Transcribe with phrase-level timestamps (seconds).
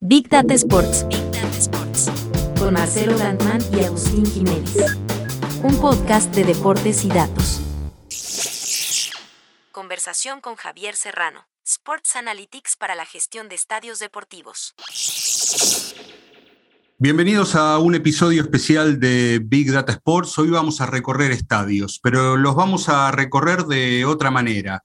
[0.00, 1.04] Big Data Sports.
[1.08, 2.08] Big Data Sports.
[2.56, 4.76] Con Marcelo Landman y Agustín Jiménez.
[5.64, 7.60] Un podcast de deportes y datos.
[9.72, 11.48] Conversación con Javier Serrano.
[11.66, 14.76] Sports Analytics para la gestión de estadios deportivos.
[16.98, 20.38] Bienvenidos a un episodio especial de Big Data Sports.
[20.38, 24.84] Hoy vamos a recorrer estadios, pero los vamos a recorrer de otra manera,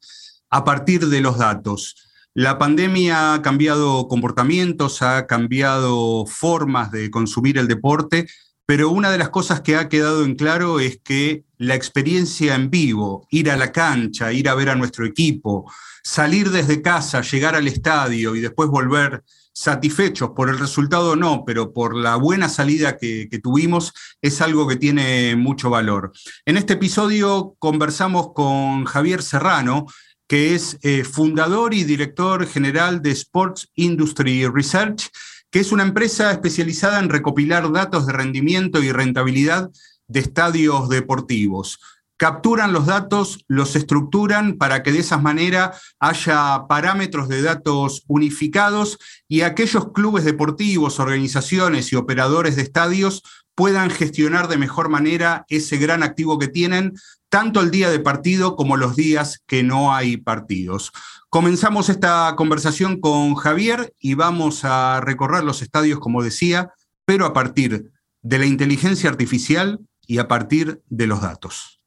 [0.50, 2.13] a partir de los datos.
[2.36, 8.26] La pandemia ha cambiado comportamientos, ha cambiado formas de consumir el deporte,
[8.66, 12.72] pero una de las cosas que ha quedado en claro es que la experiencia en
[12.72, 15.72] vivo, ir a la cancha, ir a ver a nuestro equipo,
[16.02, 19.24] salir desde casa, llegar al estadio y después volver
[19.54, 24.76] satisfechos por el resultado no, pero por la buena salida que, tuvimos, es algo que
[24.76, 26.12] tiene mucho valor.
[26.46, 29.86] En este episodio conversamos con Javier Serrano,
[30.34, 35.12] que es eh, fundador y director general de Sports Industry Research,
[35.52, 39.70] que es una empresa especializada en recopilar datos de rendimiento y rentabilidad
[40.08, 41.78] de estadios deportivos.
[42.18, 48.98] Capturan los datos, los estructuran para que de esa manera haya parámetros de datos unificados
[49.28, 53.22] y aquellos clubes deportivos, organizaciones y operadores de estadios
[53.54, 56.96] puedan gestionar de mejor manera ese gran activo que tienen,
[57.34, 60.92] tanto el día de partido como los días que no hay partidos.
[61.30, 66.74] Comenzamos esta conversación con Javier y vamos a recorrer los estadios, como decía,
[67.06, 67.90] pero a partir
[68.22, 71.82] de la inteligencia artificial y a partir de los datos.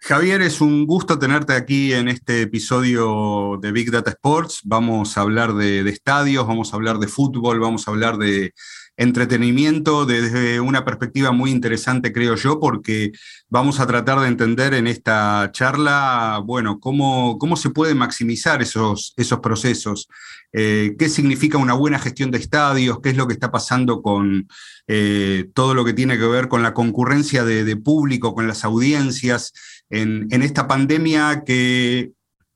[0.00, 4.62] Javier, es un gusto tenerte aquí en este episodio de Big Data Sports.
[4.64, 8.52] Vamos a hablar de, estadios, vamos a hablar de fútbol, vamos a hablar de
[8.96, 13.12] entretenimiento desde una perspectiva muy interesante, creo yo, porque
[13.48, 19.12] vamos a tratar de entender en esta charla, bueno, cómo, cómo se pueden maximizar esos,
[19.16, 20.08] esos procesos,
[20.52, 24.46] eh, qué significa una buena gestión de estadios, qué es lo que está pasando con
[24.86, 29.52] eh, todo lo que tiene que ver con la concurrencia de, público, con las audiencias,
[29.90, 32.12] en, esta pandemia que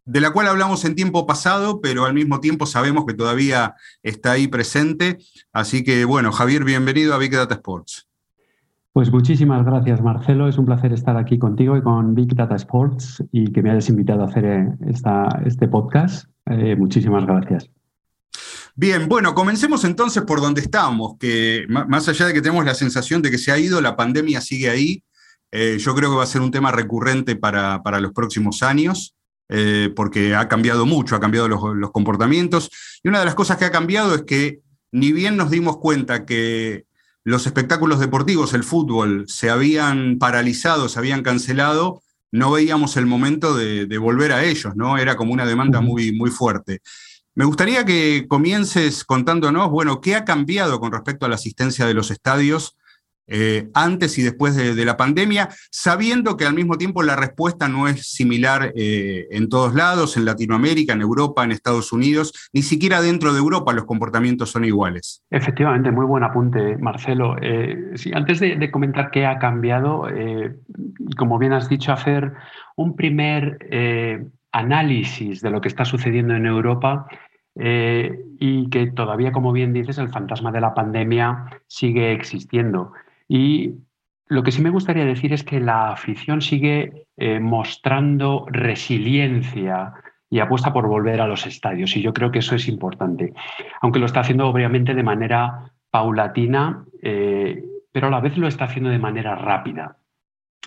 [0.09, 4.33] de la cual hablamos en tiempo pasado, pero al mismo tiempo sabemos que todavía está
[4.33, 5.19] ahí presente.
[5.53, 8.09] Así que, bueno, Javier, bienvenido a Big Data Sports.
[8.95, 10.49] Pues muchísimas gracias, Marcelo.
[10.49, 13.91] Es un placer estar aquí contigo y con Big Data Sports y que me hayas
[13.91, 14.69] invitado a hacer eh,
[15.45, 16.27] este podcast.
[16.79, 17.71] muchísimas gracias.
[18.75, 23.21] Bien, bueno, comencemos entonces por donde estamos, que más allá de que tenemos la sensación
[23.21, 25.03] de que se ha ido, la pandemia sigue ahí.
[25.51, 29.15] Eh, yo creo que va a ser un tema recurrente para, los próximos años,
[29.49, 32.71] eh, porque ha cambiado mucho, ha cambiado los, los, comportamientos.
[33.03, 34.61] Y una de las cosas que ha cambiado es que
[34.93, 36.85] ni bien nos dimos cuenta que
[37.25, 43.55] los espectáculos deportivos, el fútbol, se habían paralizado, se habían cancelado, no veíamos el momento
[43.55, 44.99] de, de volver a ellos, ¿no?
[44.99, 46.81] Era como una demanda muy, muy fuerte.
[47.35, 51.95] Me gustaría que comiences contándonos, bueno, qué ha cambiado con respecto a la asistencia de
[51.95, 52.77] los estadios
[53.29, 57.87] eh, antes y después de, la pandemia, sabiendo que al mismo tiempo la respuesta no
[57.87, 63.03] es similar eh, en todos lados, en Latinoamérica, en Europa, en Estados Unidos, ni siquiera
[63.03, 65.23] dentro de Europa los comportamientos son iguales.
[65.31, 67.37] Efectivamente, muy buen apunte, Marcelo.
[67.43, 70.07] Eh, antes de, comentar qué ha cambiado,
[71.17, 72.33] como bien has dicho, hacer
[72.77, 73.59] un primer
[74.53, 77.07] análisis de lo que está sucediendo en Europa
[77.55, 82.93] y que todavía, como bien dices, el fantasma de la pandemia sigue existiendo.
[83.29, 83.75] Y
[84.27, 89.95] lo que sí me gustaría decir es que la afición sigue eh, mostrando resiliencia
[90.31, 91.97] y apuesta por volver a los estadios.
[91.97, 93.33] Y yo creo que eso es importante.
[93.81, 97.63] Aunque lo está haciendo obviamente de manera paulatina, eh,
[97.93, 99.97] pero a la vez lo está haciendo de manera rápida.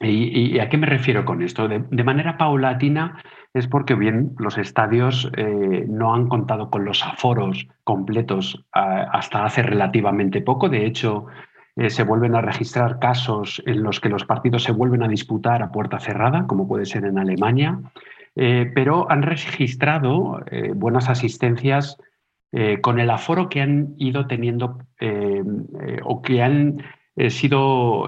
[0.04, 1.68] ¿Y, a qué me refiero con esto?
[1.68, 3.22] de manera paulatina
[3.54, 9.62] es porque bien los estadios eh, no han contado con los aforos completos hasta hace
[9.62, 10.70] relativamente poco.
[10.70, 11.26] De hecho,
[11.76, 15.62] eh, se vuelven a registrar casos en los que los partidos se vuelven a disputar
[15.62, 17.80] a puerta cerrada, como puede ser en Alemania,
[18.36, 20.40] eh, pero han registrado
[20.76, 21.98] buenas asistencias
[22.82, 24.80] con el aforo que han ido teniendo
[26.04, 26.84] o que han
[27.30, 28.08] sido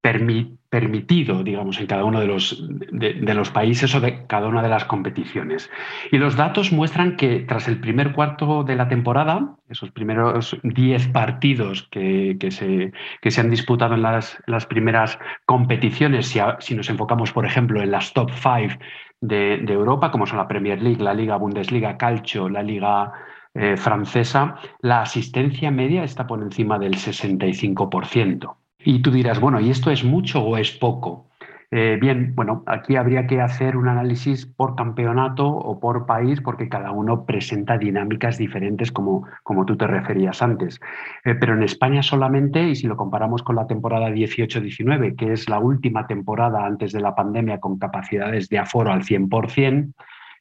[0.00, 4.62] permitidos permitido, digamos, en cada uno de los, de, los, países o de cada una
[4.62, 5.70] de las competiciones.
[6.12, 11.08] Y los datos muestran que tras el primer cuarto de la temporada, esos primeros 10
[11.08, 12.92] partidos que, se,
[13.22, 17.80] que, se, han disputado en las, las primeras competiciones, si, si, nos enfocamos, por ejemplo,
[17.80, 18.76] en las top 5
[19.22, 23.12] de, Europa, como son la Premier League, la Liga Bundesliga Calcio, la Liga
[23.54, 28.56] eh, francesa, la asistencia media está por encima del 65%.
[28.86, 31.26] Y tú dirás, bueno, ¿y esto es mucho o es poco?
[31.72, 36.68] Eh, bien, bueno, aquí habría que hacer un análisis por campeonato o por país porque
[36.68, 40.78] cada uno presenta dinámicas diferentes como, como tú te referías antes.
[41.24, 45.48] Eh, pero en España solamente, y si lo comparamos con la temporada 18-19, que es
[45.48, 49.94] la última temporada antes de la pandemia con capacidades de aforo al 100%,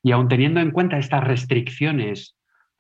[0.04, 2.36] y aún teniendo en cuenta estas restricciones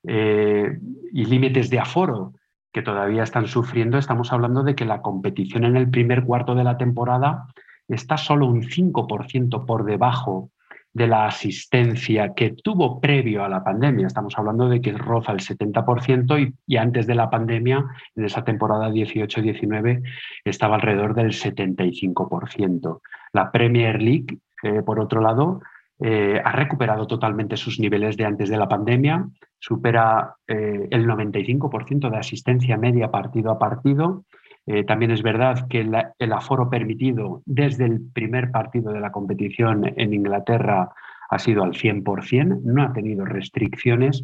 [0.07, 0.77] eh,
[1.11, 2.33] y límites de aforo
[2.75, 6.65] que todavía están sufriendo, estamos hablando de que la competición en el primer cuarto de
[6.65, 7.47] la temporada
[7.87, 10.49] está solo un 5% por debajo
[10.91, 14.07] de la asistencia que tuvo previo a la pandemia.
[14.07, 18.89] Estamos hablando de que roza el 70% y, antes de la pandemia, en esa temporada
[18.89, 20.03] 18-19,
[20.43, 22.99] estaba alrededor del 75%.
[23.31, 25.61] La Premier League, eh, por otro lado,
[25.99, 29.27] eh, ha recuperado totalmente sus niveles de antes de la pandemia,
[29.59, 34.25] supera eh, el 95% de asistencia media partido a partido.
[34.67, 35.81] Eh, también es verdad que
[36.17, 40.89] el aforo permitido desde el primer partido de la competición en Inglaterra
[41.29, 44.23] ha sido al 100%, no ha tenido restricciones,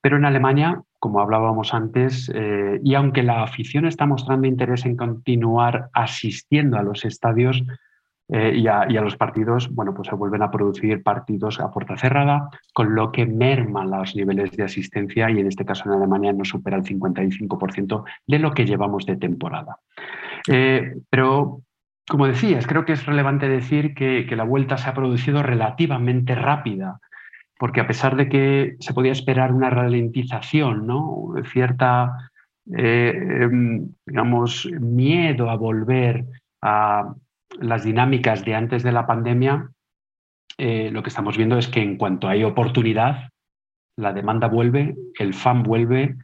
[0.00, 4.96] pero en Alemania, como hablábamos antes, eh, y aunque la afición está mostrando interés en
[4.96, 7.62] continuar asistiendo a los estadios,
[8.32, 12.48] eh, y, a, los partidos, bueno, pues se vuelven a producir partidos a puerta cerrada,
[12.72, 16.44] con lo que merman los niveles de asistencia y en este caso en Alemania no
[16.44, 19.78] supera el 55% de lo que llevamos de temporada.
[20.48, 21.62] Eh, pero,
[22.08, 27.00] como decías, creo que es relevante decir que, la vuelta se ha producido relativamente rápida,
[27.58, 31.34] porque a pesar de que se podía esperar una ralentización, ¿no?
[31.52, 32.30] cierta,
[32.76, 33.12] eh,
[33.42, 36.26] em, digamos, miedo a volver
[36.62, 37.12] a
[37.58, 39.70] las dinámicas de antes de la pandemia,
[40.58, 43.30] eh, lo que estamos viendo es que en cuanto hay oportunidad,
[43.96, 46.16] la demanda vuelve, el fan vuelve,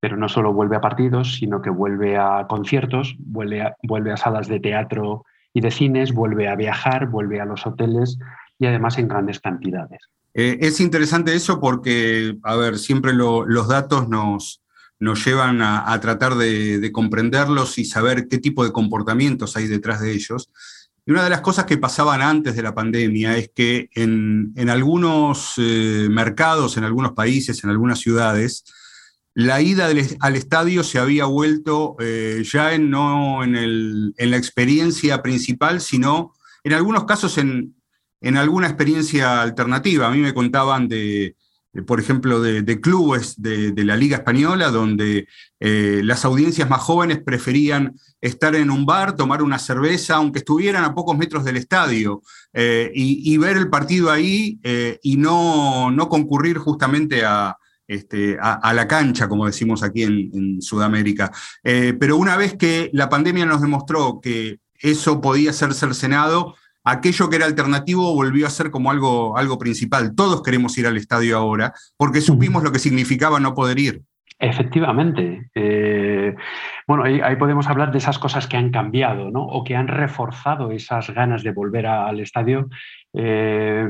[0.00, 4.60] pero no solo vuelve a partidos, sino que vuelve a conciertos, vuelve a, salas de
[4.60, 8.18] teatro y de cines, vuelve a viajar, vuelve a los hoteles
[8.58, 10.00] y además en grandes cantidades.
[10.34, 14.63] Eh, es interesante eso porque, a ver, siempre los datos nos,
[15.00, 20.12] nos llevan a, tratar de, comprenderlos y saber qué tipo de comportamientos hay detrás de
[20.12, 20.50] ellos.
[21.06, 25.54] Y una de las cosas que pasaban antes de la pandemia es que en, algunos
[25.58, 28.64] eh, mercados, en algunos países, en algunas ciudades,
[29.34, 36.32] la ida al estadio se había vuelto eh, ya no en, la experiencia principal, sino
[36.62, 37.74] en algunos casos en,
[38.20, 40.06] en alguna experiencia alternativa.
[40.06, 41.36] A mí me contaban de,
[41.82, 45.26] por ejemplo, de, clubes de, la Liga Española, donde
[45.58, 50.84] eh, las audiencias más jóvenes preferían estar en un bar, tomar una cerveza, aunque estuvieran
[50.84, 52.22] a pocos metros del estadio,
[52.52, 57.22] eh, y, ver el partido ahí eh, y no, concurrir justamente
[57.88, 61.32] este, a, a, la cancha, como decimos aquí en, en Sudamérica.
[61.62, 66.54] pero una vez que la pandemia nos demostró que eso podía ser cercenado,
[66.84, 70.14] aquello que era alternativo volvió a ser como algo, algo principal.
[70.14, 74.02] Todos queremos ir al estadio ahora porque supimos lo que significaba no poder ir.
[74.38, 75.48] Efectivamente.
[75.54, 76.34] Eh,
[76.86, 79.44] bueno, ahí, podemos hablar de esas cosas que han cambiado, ¿no?
[79.44, 82.68] O que han reforzado esas ganas de volver al estadio.
[83.14, 83.88] Eh,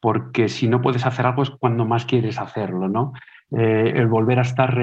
[0.00, 3.12] porque si no puedes hacer algo es cuando más quieres hacerlo, ¿no?
[3.56, 4.76] Eh, el volver a estar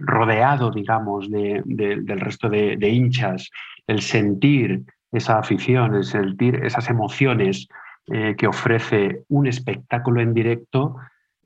[0.00, 3.50] rodeado, digamos, del resto de, hinchas,
[3.86, 7.68] el sentir esa afición, el sentir esas emociones
[8.06, 10.96] eh, que ofrece un espectáculo en directo,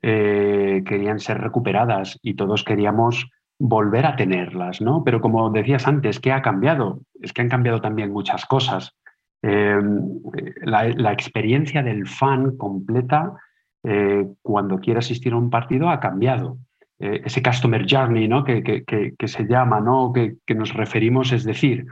[0.01, 3.29] eh, querían ser recuperadas y todos queríamos
[3.59, 5.03] volver a tenerlas, ¿no?
[5.03, 7.01] Pero como decías antes, ¿qué ha cambiado?
[7.21, 8.95] Es que han cambiado también muchas cosas.
[9.43, 9.79] Eh,
[10.63, 13.33] la, experiencia del fan completa
[14.41, 16.57] cuando quiere asistir a un partido ha cambiado.
[16.97, 18.43] ese customer journey ¿no?
[18.43, 20.11] que, que, se llama, ¿no?
[20.11, 21.85] que, nos referimos, es decir,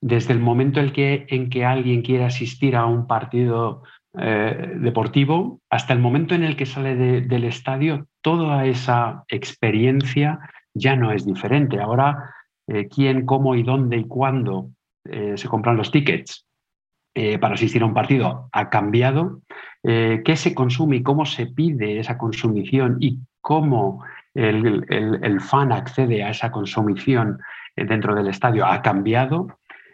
[0.00, 3.82] desde el momento en que, en que alguien quiere asistir a un partido
[4.18, 10.38] eh, deportivo hasta el momento en el que sale del estadio, toda esa experiencia
[10.72, 11.80] ya no es diferente.
[11.80, 12.34] Ahora,
[12.66, 14.70] eh, quién, cómo y dónde y cuándo
[15.04, 16.44] eh, se compran los tickets
[17.40, 19.40] para asistir a un partido ha cambiado.
[19.82, 26.28] ¿Qué se consume y cómo se pide esa consumición y cómo el fan accede a
[26.28, 27.38] esa consumición
[27.74, 29.48] dentro del estadio ha cambiado?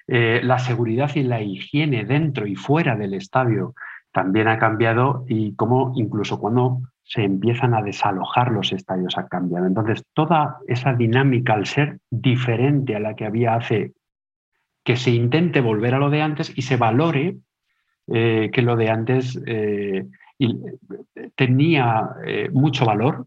[0.08, 3.74] Eh, la seguridad y la higiene dentro y fuera del estadio
[4.10, 9.66] también ha cambiado y cómo incluso cuando se empiezan a desalojar los estadios ha cambiado.
[9.66, 13.92] Entonces, toda esa dinámica, al ser diferente a la que había hace,
[14.84, 17.36] que se intente volver a lo de antes y se valore
[18.08, 20.06] eh, que lo de antes eh,
[21.36, 22.10] tenía
[22.52, 23.26] mucho valor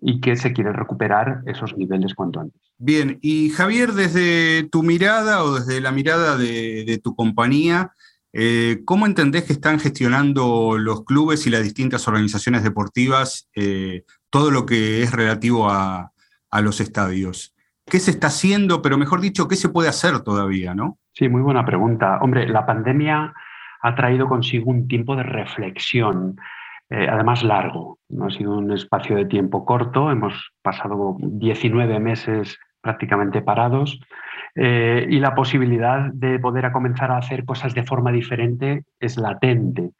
[0.00, 2.60] y que se quiere recuperar esos niveles cuanto antes.
[2.78, 7.92] Bien, y Javier, desde tu mirada o desde la mirada de, tu compañía,
[8.32, 14.50] eh, ¿cómo entendés que están gestionando los clubes y las distintas organizaciones deportivas eh, todo
[14.50, 16.12] lo que es relativo a,
[16.50, 17.54] a, los estadios?
[17.86, 20.98] ¿Qué se está haciendo, pero mejor dicho, qué se puede hacer todavía, no?
[21.14, 22.18] Sí, muy buena pregunta.
[22.20, 23.34] Hombre, la pandemia
[23.80, 26.36] ha traído consigo un tiempo de reflexión
[26.90, 27.98] eh, además largo.
[28.08, 34.00] No ha sido un espacio de tiempo corto, hemos pasado 19 meses prácticamente parados
[34.54, 39.90] eh, y la posibilidad de poder comenzar a hacer cosas de forma diferente es latente.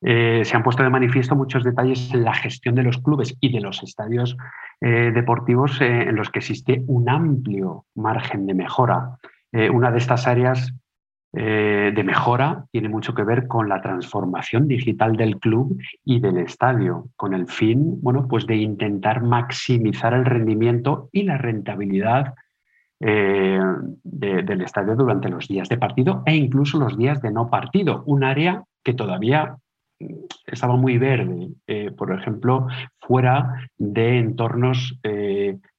[0.00, 3.52] Eh, se han puesto de manifiesto muchos detalles en la gestión de los clubes y
[3.52, 4.36] de los estadios
[4.80, 9.16] deportivos en los que existe un amplio margen de mejora.
[9.52, 10.74] una de estas áreas
[11.34, 16.36] eh, de mejora tiene mucho que ver con la transformación digital del club y del
[16.36, 22.34] estadio, con el fin bueno, pues de intentar maximizar el rendimiento y la rentabilidad
[23.00, 23.60] eh,
[24.02, 28.24] del estadio durante los días de partido e incluso los días de no partido, un
[28.24, 29.56] área que todavía
[30.46, 32.66] estaba muy verde, eh, por ejemplo,
[33.00, 34.98] fuera de entornos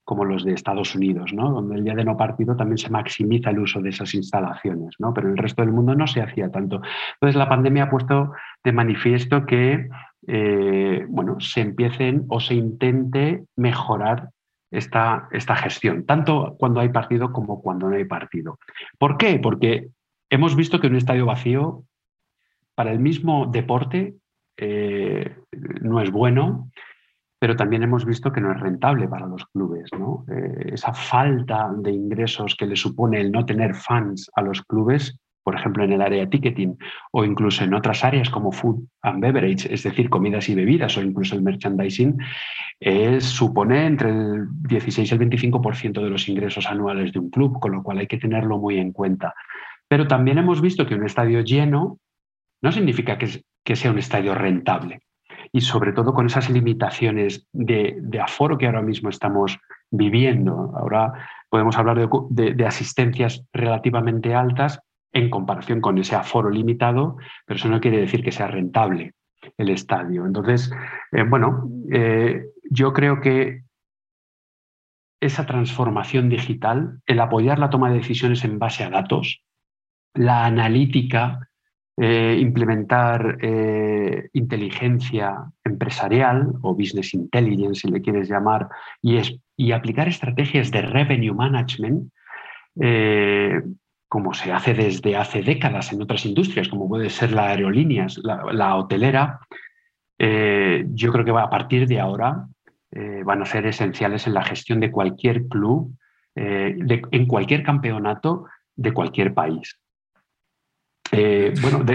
[0.03, 1.51] como los de Estados Unidos, ¿no?
[1.51, 5.13] donde el día de no partido también se maximiza el uso de esas instalaciones, ¿no?
[5.13, 6.81] pero en el resto del mundo no se hacía tanto.
[7.13, 8.33] Entonces la pandemia ha puesto
[8.63, 9.87] de manifiesto que
[10.27, 14.29] eh, bueno, se empiecen o se intente mejorar
[14.71, 18.57] esta, esta gestión, tanto cuando hay partido como cuando no hay partido.
[18.97, 19.39] ¿Por qué?
[19.39, 19.89] Porque
[20.29, 21.83] hemos visto que un estadio vacío
[22.73, 24.15] para el mismo deporte
[24.57, 25.35] eh,
[25.81, 26.71] no es bueno
[27.43, 29.89] pero también hemos visto que no es rentable para los clubes.
[30.29, 35.19] Eh, esa falta de ingresos que le supone el no tener fans a los clubes,
[35.43, 36.77] por ejemplo en el área de ticketing
[37.11, 41.01] o incluso en otras áreas como food and beverage, es decir, comidas y bebidas o
[41.01, 42.17] incluso el merchandising,
[43.19, 47.73] supone entre el 16 y el 25% de los ingresos anuales de un club, con
[47.73, 49.33] lo cual hay que tenerlo muy en cuenta.
[49.89, 51.99] Pero también hemos visto que un estadio lleno
[52.61, 55.01] no significa que sea un estadio rentable
[55.55, 59.59] y sobre todo con esas limitaciones de, aforo que ahora mismo estamos
[59.91, 60.73] viviendo.
[60.75, 61.13] Ahora
[61.47, 64.81] podemos hablar de, asistencias relativamente altas
[65.13, 69.13] en comparación con ese aforo limitado, pero eso no quiere decir que sea rentable
[69.57, 70.25] el estadio.
[70.25, 70.73] Entonces,
[71.11, 73.61] eh, bueno, eh, yo creo que
[75.21, 79.43] esa transformación digital, el apoyar la toma de decisiones en base a datos,
[80.15, 81.51] la analítica
[81.95, 88.67] eh, implementar eh, inteligencia empresarial o business intelligence, si le quieres llamar,
[88.99, 92.11] y, aplicar estrategias de revenue management,
[92.81, 93.61] eh,
[94.07, 98.75] como se hace desde hace décadas en otras industrias, como puede ser la aerolíneas, la,
[98.75, 99.39] hotelera,
[100.17, 102.47] yo creo que a partir de ahora
[103.25, 105.95] van a ser esenciales en la gestión de cualquier club,
[106.35, 108.45] en cualquier campeonato
[108.75, 109.82] de cualquier país.
[111.15, 111.85] Eh, bueno,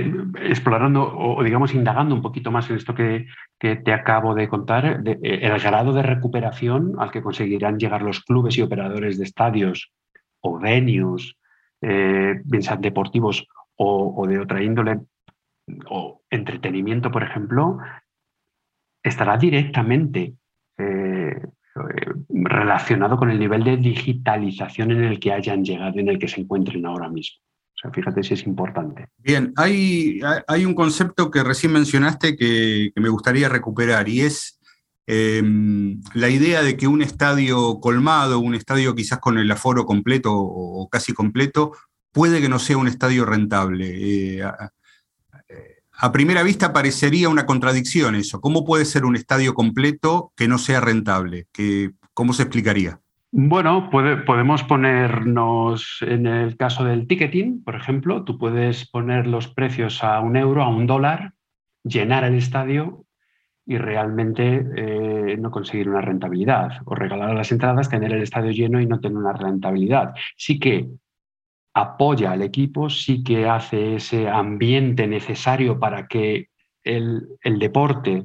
[0.42, 3.26] explorando o digamos indagando un poquito más en esto que,
[3.58, 8.56] te acabo de contar, eh, el grado de recuperación al que conseguirán llegar los clubes
[8.56, 9.92] y operadores de estadios
[10.40, 11.36] o venues,
[11.80, 15.00] eh, bien sean deportivos o, de otra índole,
[15.88, 17.78] o entretenimiento, por ejemplo,
[19.02, 20.34] estará directamente
[22.28, 26.40] relacionado con el nivel de digitalización en el que hayan llegado, en el que se
[26.40, 27.47] encuentren ahora mismo.
[27.78, 29.06] O sea, fíjate si es importante.
[29.18, 34.58] Bien, hay, hay un concepto que recién mencionaste que, me gustaría recuperar y es
[35.06, 40.34] em, la idea de que un estadio colmado, un estadio quizás con el aforo completo
[40.36, 41.72] o casi completo,
[42.10, 44.38] puede que no sea un estadio rentable.
[44.38, 48.40] Eh, a, primera vista parecería una contradicción eso.
[48.40, 51.46] ¿Cómo puede ser un estadio completo que no sea rentable?
[52.14, 53.00] ¿Cómo se explicaría?
[53.30, 60.02] Bueno, podemos ponernos en el caso del ticketing, por ejemplo, tú puedes poner los precios
[60.02, 61.34] a un euro, a un dólar,
[61.84, 63.04] llenar el estadio
[63.66, 66.80] y realmente eh, no conseguir una rentabilidad.
[66.86, 70.14] O regalar las entradas, tener el estadio lleno y no tener una rentabilidad.
[70.38, 70.88] Sí que
[71.74, 76.48] apoya al equipo, sí que hace ese ambiente necesario para que
[76.82, 78.24] el deporte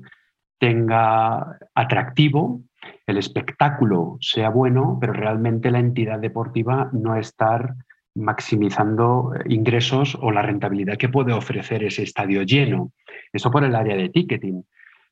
[0.59, 2.61] tenga atractivo,
[3.05, 7.75] el espectáculo sea bueno, pero realmente la entidad deportiva no estar
[8.15, 12.91] maximizando eh, ingresos o la rentabilidad que puede ofrecer ese estadio lleno.
[13.31, 14.63] Eso por el área de ticketing.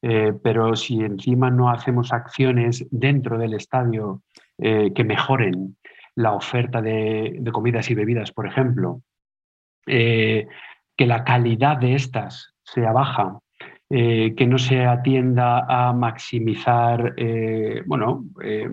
[0.04, 4.24] Eh, pero si encima no hacemos acciones dentro del estadio
[4.58, 5.78] eh, que mejoren
[6.16, 9.02] la oferta de, comidas y bebidas, por ejemplo,
[9.86, 10.48] que
[10.98, 13.40] la calidad de estas sea baja,
[13.94, 18.70] eh, que no se atienda a maximizar, eh, bueno, eh,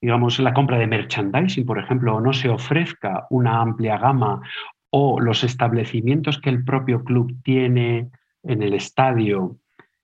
[0.00, 4.40] digamos, la compra de merchandising, por ejemplo, o no se ofrezca una amplia gama
[4.88, 8.08] o los establecimientos que el propio club tiene
[8.44, 9.58] en el estadio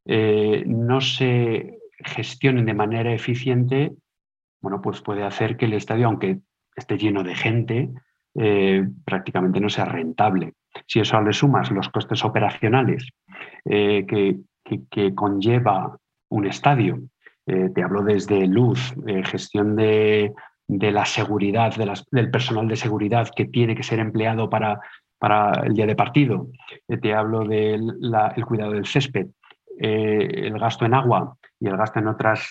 [0.04, 3.92] no se gestionen de manera eficiente,
[4.62, 6.38] bueno, pues puede hacer que el estadio, aunque
[6.74, 7.90] esté lleno de gente,
[9.04, 10.54] prácticamente no sea rentable.
[10.86, 13.10] Si eso le sumas los costes operacionales
[13.66, 14.38] que,
[14.90, 15.96] que, conlleva
[16.30, 17.00] un estadio.
[17.46, 20.34] Eh, te hablo desde luz, eh, gestión de,
[20.68, 21.74] la seguridad,
[22.10, 24.80] del personal de seguridad que tiene que ser empleado para,
[25.18, 26.48] para el día de partido.
[26.86, 27.94] Eh, te hablo del
[28.46, 29.28] cuidado del césped,
[29.80, 32.50] el gasto en agua y el gasto en otras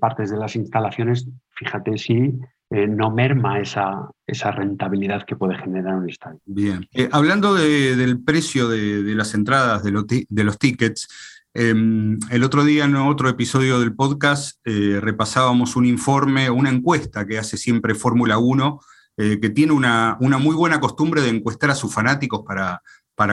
[0.00, 1.28] partes de las instalaciones.
[1.50, 2.32] Fíjate si
[2.70, 6.40] no merma esa, esa, rentabilidad que puede generar un estadio.
[6.46, 6.88] Bien.
[7.10, 11.08] hablando del precio de, las entradas, de, de los tickets,
[11.54, 17.26] Em, el otro día en otro episodio del podcast eh, repasábamos un informe, una encuesta
[17.26, 18.80] que hace siempre Fórmula 1,
[19.18, 22.80] eh, que tiene una, muy buena costumbre de encuestar a sus fanáticos para,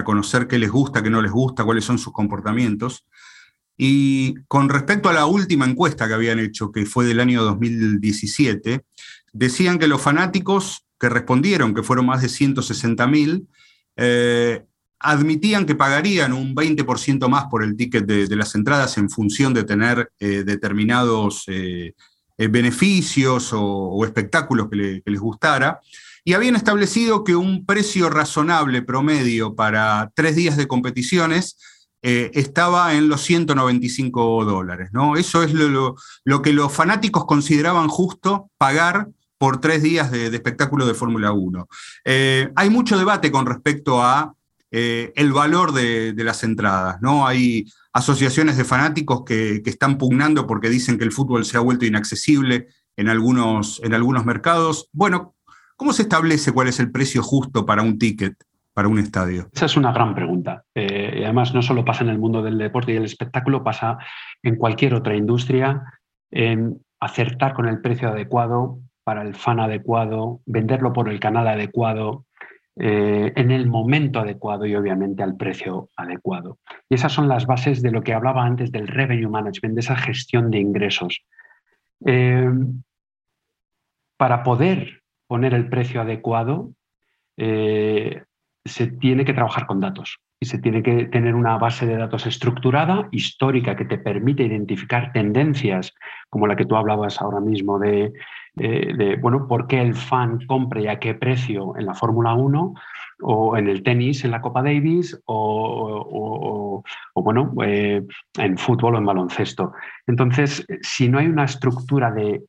[0.03, 3.07] conocer qué les gusta, qué no les gusta, cuáles son sus comportamientos.
[3.77, 8.81] Y con respecto a la última encuesta que habían hecho, que fue del año 2017,
[9.31, 13.47] decían que los fanáticos que respondieron, que fueron más de 160.000,
[13.95, 14.65] eh,
[14.99, 19.63] admitían que pagarían un 20% más por el ticket de, las entradas en función de
[19.63, 21.93] tener eh, determinados eh,
[22.37, 25.79] eh, beneficios o, espectáculos que, les gustara.
[26.25, 31.57] Y habían establecido que un precio razonable promedio para tres días de competiciones
[32.01, 34.89] estaba en los 195 dólares.
[34.93, 35.17] ¿no?
[35.17, 35.95] Eso es lo,
[36.41, 41.67] que los fanáticos consideraban justo pagar por tres días de, espectáculo de Fórmula 1.
[42.05, 44.33] hay mucho debate con respecto a
[44.71, 47.01] eh, el valor de, las entradas.
[47.01, 47.27] ¿no?
[47.27, 51.85] Hay asociaciones de fanáticos que, están pugnando porque dicen que el fútbol se ha vuelto
[51.85, 54.89] inaccesible en algunos, en algunos mercados.
[54.91, 55.35] Bueno,
[55.75, 58.35] ¿cómo se establece cuál es el precio justo para un ticket?
[58.71, 59.49] para un estadio?
[59.51, 60.63] Esa es una gran pregunta.
[60.73, 63.97] Eh, y además, no solo pasa en el mundo del deporte y el espectáculo, pasa
[64.41, 65.83] en cualquier otra industria,
[66.31, 72.25] en acertar con el precio adecuado para el fan adecuado, venderlo por el canal adecuado,
[72.81, 76.59] eh, en el momento adecuado y obviamente al precio adecuado.
[76.89, 79.97] Y esas son las bases de lo que hablaba antes del revenue management, de esa
[79.97, 81.25] gestión de ingresos.
[82.05, 82.49] Eh,
[84.15, 86.71] para poder poner el precio adecuado,
[87.35, 88.23] eh,
[88.63, 92.25] se tiene que trabajar con datos y se tiene que tener una base de datos
[92.27, 95.93] estructurada, histórica, que te permite identificar tendencias
[96.29, 98.13] como la que tú hablabas ahora mismo de
[98.59, 102.33] eh, de, bueno, por qué el fan compra y a qué precio en la Fórmula
[102.33, 102.73] 1
[103.21, 106.83] o en el tenis en la Copa Davis o,
[107.15, 108.05] bueno, eh,
[108.37, 109.73] en fútbol o en baloncesto.
[110.07, 112.43] Entonces, si no hay una estructura de,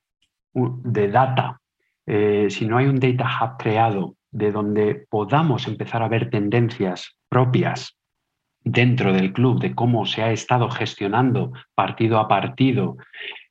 [0.53, 1.61] de data,
[2.07, 7.16] eh, si no hay un data hub creado de donde podamos empezar a ver tendencias
[7.29, 7.96] propias
[8.64, 12.96] dentro del club de cómo se ha estado gestionando partido a partido,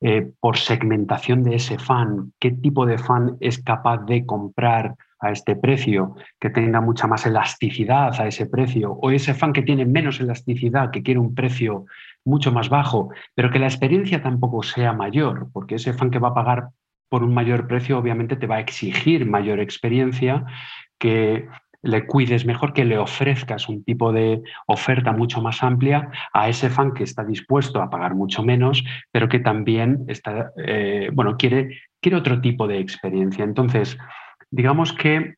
[0.02, 5.32] eh, por segmentación de ese fan, qué tipo de fan es capaz de comprar a
[5.32, 9.86] este precio, que tenga mucha más elasticidad a ese precio, o ese fan que tiene
[9.86, 11.86] menos elasticidad, que quiere un precio
[12.24, 16.30] mucho más bajo, pero que la experiencia tampoco sea mayor, porque ese fan que va
[16.30, 16.69] a pagar
[17.10, 20.45] por un mayor precio obviamente te va a exigir mayor experiencia
[21.00, 21.48] que
[21.82, 26.70] le cuides mejor, que le ofrezcas un tipo de oferta mucho más amplia a ese
[26.70, 31.82] fan que está dispuesto a pagar mucho menos, pero que también está, eh, bueno, quiere,
[32.02, 33.44] quiere otro tipo de experiencia.
[33.44, 33.98] Entonces,
[34.52, 35.36] digamos que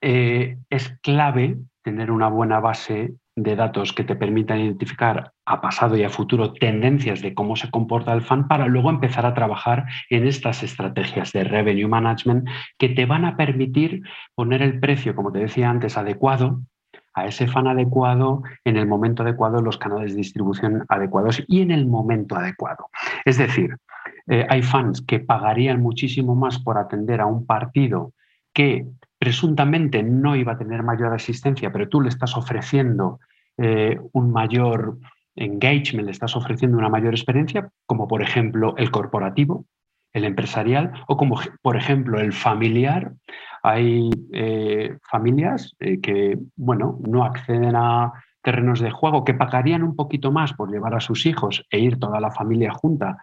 [0.00, 5.96] eh, es clave tener una buena base de datos que te permitan identificar a pasado
[5.96, 9.86] y a futuro tendencias de cómo se comporta el fan para luego empezar a trabajar
[10.08, 14.02] en estas estrategias de revenue management que te van a permitir
[14.34, 16.60] poner el precio, como te decía antes, adecuado
[17.14, 21.70] a ese fan adecuado, en el momento adecuado, los canales de distribución adecuados y en
[21.70, 22.88] el momento adecuado.
[23.24, 23.76] Es decir,
[24.26, 28.12] eh, hay fans que pagarían muchísimo más por atender a un partido
[28.52, 28.86] que
[29.24, 33.20] presuntamente no iba a tener mayor asistencia, pero tú le estás ofreciendo
[33.56, 34.98] eh, un mayor
[35.34, 39.64] engagement, le estás ofreciendo una mayor experiencia, como por ejemplo el corporativo,
[40.12, 43.14] el empresarial o como por ejemplo el familiar.
[43.62, 49.96] Hay eh, familias eh, que bueno, no acceden a terrenos de juego, que pagarían un
[49.96, 53.16] poquito más por llevar a sus hijos e ir toda la familia junta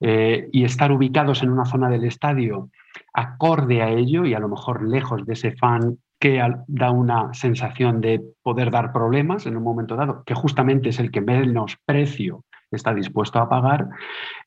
[0.00, 2.70] y estar ubicados en una zona del estadio
[3.12, 8.00] acorde a ello y a lo mejor lejos de ese fan que da una sensación
[8.00, 12.44] de poder dar problemas en un momento dado, que justamente es el que menos precio
[12.70, 13.88] está dispuesto a pagar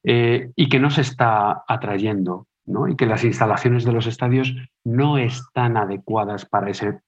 [0.03, 2.87] eh, y que no se está atrayendo, ¿no?
[2.87, 6.99] y que las instalaciones de los estadios no están adecuadas para ese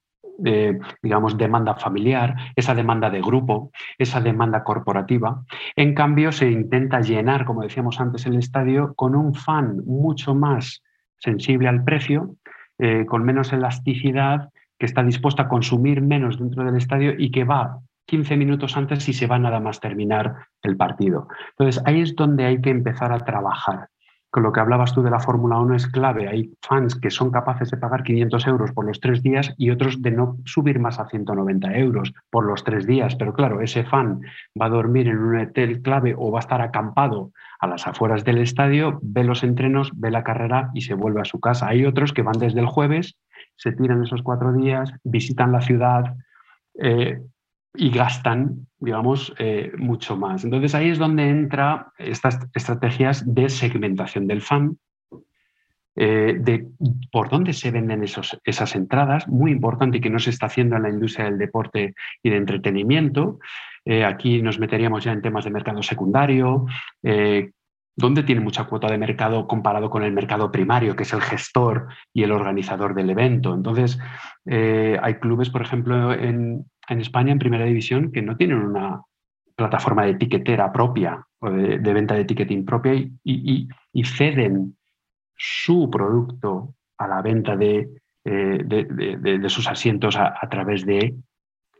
[0.43, 5.43] eh, digamos, demanda familiar, esa demanda de grupo, esa demanda corporativa.
[5.75, 10.81] En cambio, se intenta llenar, como decíamos antes, el estadio con un fan mucho más
[11.23, 12.35] sensible al precio,
[12.77, 17.45] eh, con menos elasticidad, que está dispuesto a consumir menos dentro del estadio y que
[17.45, 21.27] va 15 minutos antes y se va nada más terminar el partido.
[21.51, 23.87] Entonces, ahí es donde hay que empezar a trabajar
[24.33, 26.27] con lo que hablabas tú de la Fórmula 1 es clave.
[26.27, 30.01] Hay fans que son capaces de pagar 500 euros por los tres días y otros
[30.01, 33.15] de no subir más a 190 euros por los tres días.
[33.15, 34.21] Pero claro, ese fan
[34.59, 38.25] va a dormir en un hotel clave o va a estar acampado a las afueras
[38.25, 41.67] del estadio, ve los entrenos, ve la carrera y se vuelve a su casa.
[41.67, 43.15] Hay otros que van desde el jueves,
[43.55, 46.15] se tiran esos cuatro días, visitan la ciudad,
[46.79, 47.21] eh,
[47.75, 50.43] y gastan, digamos, eh, mucho más.
[50.43, 54.77] Entonces ahí es donde entra estas estrategias de segmentación del fan,
[55.95, 56.67] eh, de
[57.11, 60.75] por dónde se venden esos, esas entradas, muy importante y que no se está haciendo
[60.75, 63.39] en la industria del deporte y de entretenimiento.
[63.85, 66.65] Eh, aquí nos meteríamos ya en temas de mercado secundario,
[67.95, 71.87] donde tiene mucha cuota de mercado comparado con el mercado primario, que es el gestor
[72.11, 73.53] y el organizador del evento.
[73.53, 73.99] Entonces,
[74.45, 79.01] hay clubes, por ejemplo, en, en España en primera división que no tienen una
[79.55, 82.93] plataforma de etiquetera propia o de, venta de ticketing propia
[83.23, 83.67] y,
[84.03, 84.75] ceden
[85.35, 87.89] su producto a la venta de,
[88.25, 91.15] eh, sus asientos a, través de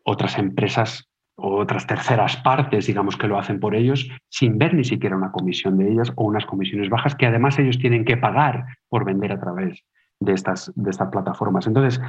[0.03, 4.83] otras empresas o otras terceras partes, digamos, que lo hacen por ellos, sin ver ni
[4.83, 8.65] siquiera una comisión de ellas o unas comisiones bajas que además ellos tienen que pagar
[8.87, 9.83] por vender a través
[10.23, 11.67] de estas, de estas plataformas.
[11.67, 12.01] Entonces,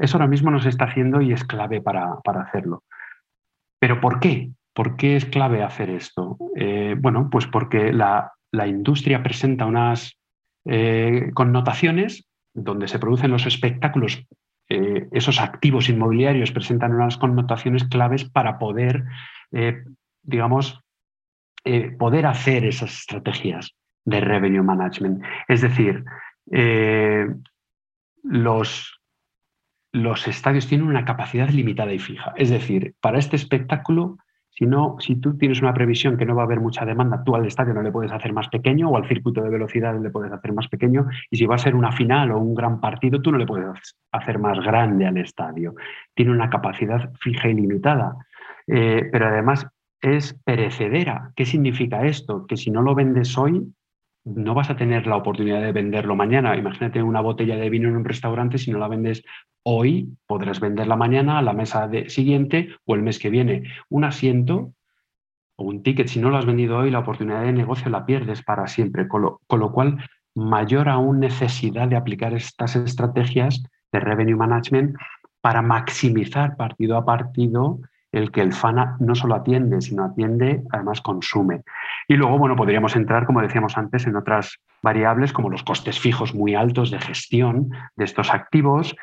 [0.00, 2.84] eso ahora mismo nos está haciendo y es clave para, hacerlo.
[3.78, 4.50] ¿Pero por qué?
[4.74, 6.36] ¿Por qué es clave hacer esto?
[6.56, 8.32] Eh, bueno, pues porque la,
[8.66, 10.18] industria presenta unas
[10.64, 14.26] eh, connotaciones donde se producen los espectáculos,
[14.68, 19.04] eh, esos activos inmobiliarios presentan unas connotaciones claves para poder,
[20.22, 20.80] digamos,
[21.98, 25.22] poder hacer esas estrategias de revenue management.
[25.48, 26.04] Es decir,
[28.22, 28.98] los,
[30.26, 32.32] estadios tienen una capacidad limitada y fija.
[32.36, 34.18] Es decir, para este espectáculo,
[34.50, 37.34] si, no, si tú tienes una previsión que no va a haber mucha demanda, tú
[37.34, 40.32] al estadio no le puedes hacer más pequeño o al circuito de velocidad le puedes
[40.32, 41.06] hacer más pequeño.
[41.30, 43.96] Y si va a ser una final o un gran partido, tú no le puedes
[44.12, 45.74] hacer más grande al estadio.
[46.14, 48.16] Tiene una capacidad fija y limitada.
[48.66, 49.66] Eh, pero además
[50.00, 51.32] es perecedera.
[51.36, 52.46] ¿Qué significa esto?
[52.46, 53.66] Que si no lo vendes hoy,
[54.24, 56.56] no vas a tener la oportunidad de venderlo mañana.
[56.56, 59.22] Imagínate una botella de vino en un restaurante, si no la vendes
[59.62, 63.64] hoy, podrás venderla mañana a la mesa de, siguiente o el mes que viene.
[63.88, 64.72] Un asiento
[65.56, 68.42] o un ticket, si no lo has vendido hoy, la oportunidad de negocio la pierdes
[68.42, 69.08] para siempre.
[69.08, 69.98] Con lo, con lo cual,
[70.34, 74.96] mayor aún necesidad de aplicar estas estrategias de revenue management
[75.40, 77.80] para maximizar partido a partido
[78.12, 81.62] el que el FANA no solo atiende, sino atiende, además consume.
[82.10, 86.34] Y luego, bueno, podríamos entrar, como decíamos antes, en otras variables como los costes fijos
[86.34, 88.96] muy altos de gestión de estos activos.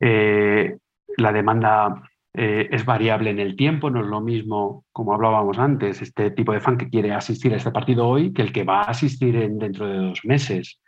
[0.00, 0.78] Eh,
[1.18, 6.00] la demanda eh, es variable en el tiempo, no es lo mismo, como hablábamos antes,
[6.00, 8.80] este tipo de fan que quiere asistir a este partido hoy que el que va
[8.80, 10.80] a asistir dentro de dos meses.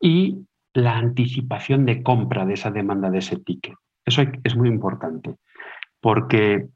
[0.00, 3.74] Y la anticipación de compra de esa demanda de ese ticket.
[4.02, 5.34] Eso es muy importante,
[6.00, 6.68] porque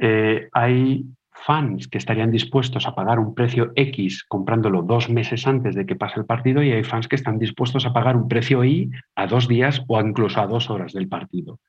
[0.00, 5.74] eh, hay fans que estarían dispuestos a pagar un precio X comprándolo dos meses antes
[5.74, 8.64] de que pase el partido y hay fans que están dispuestos a pagar un precio
[8.64, 11.60] Y a dos días o incluso a dos horas del partido.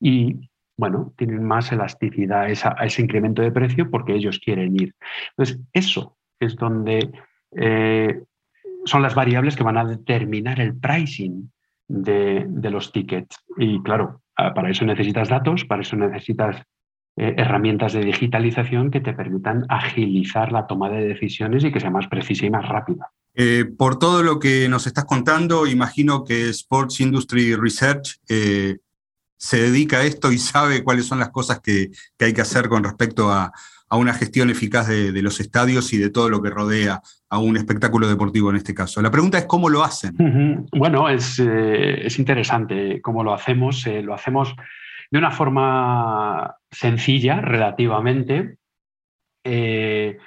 [0.00, 4.94] Y bueno, tienen más elasticidad a, ese incremento de precio porque ellos quieren ir.
[5.36, 7.10] Entonces, eso es donde
[7.54, 8.22] eh,
[8.86, 11.52] son las variables que van a determinar el pricing
[11.86, 13.36] de, de los tickets.
[13.58, 16.62] Y claro, ah, para eso necesitas datos, para eso necesitas
[17.16, 21.90] eh, herramientas de digitalización que te permitan agilizar la toma de decisiones y que sea
[21.90, 23.10] más precisa y más rápida.
[23.34, 28.78] Eh, por todo lo que nos estás contando, imagino que Sports Industry Research eh,
[29.36, 32.84] se dedica a esto y sabe cuáles son las cosas que, hay que hacer con
[32.84, 33.52] respecto a,
[33.90, 38.08] una gestión eficaz de, los estadios y de todo lo que rodea a un espectáculo
[38.08, 39.02] deportivo en este caso.
[39.02, 40.14] La pregunta es cómo lo hacen.
[40.70, 43.84] Bueno, es, es, interesante cómo lo hacemos.
[44.04, 44.54] lo hacemos
[45.10, 48.56] de una forma sencilla relativamente.
[49.44, 50.18] Eh,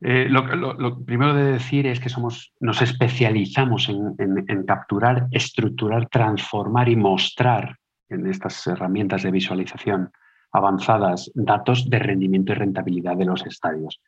[0.00, 6.96] eh, lo, primero de decir es que somos, nos especializamos en, capturar, estructurar, transformar y
[6.96, 7.76] mostrar
[8.08, 10.10] en estas herramientas de visualización
[10.52, 14.00] avanzadas datos de rendimiento y rentabilidad de los estadios,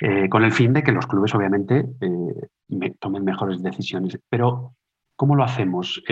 [0.00, 1.84] eh, con el fin de que los clubes obviamente
[2.98, 4.18] tomen mejores decisiones.
[4.28, 4.74] Pero,
[5.14, 6.02] ¿cómo lo hacemos?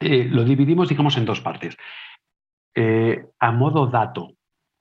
[0.00, 1.76] Lo dividimos, digamos, en dos partes.
[3.38, 4.32] a modo dato,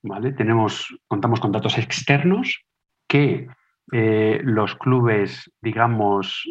[0.01, 0.33] ¿vale?
[0.33, 2.65] Tenemos, contamos con datos externos
[3.07, 3.47] que
[3.87, 6.43] los clubes, digamos,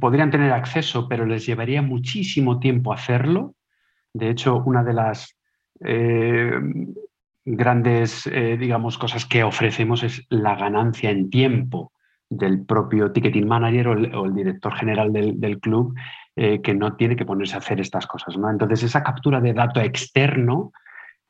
[0.00, 3.56] podrían tener acceso, pero les llevaría muchísimo tiempo hacerlo
[4.16, 5.36] de hecho, una de las
[5.80, 6.50] eh,
[7.44, 11.92] grandes, eh, digamos, cosas que ofrecemos es la ganancia en tiempo
[12.28, 15.94] del propio ticketing manager o el, director general del, club
[16.34, 18.36] eh, que no tiene que ponerse a hacer estas cosas.
[18.36, 18.50] ¿no?
[18.50, 20.72] Entonces, esa captura de dato externo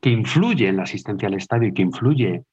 [0.00, 2.44] que influye en la asistencia al estadio y que influye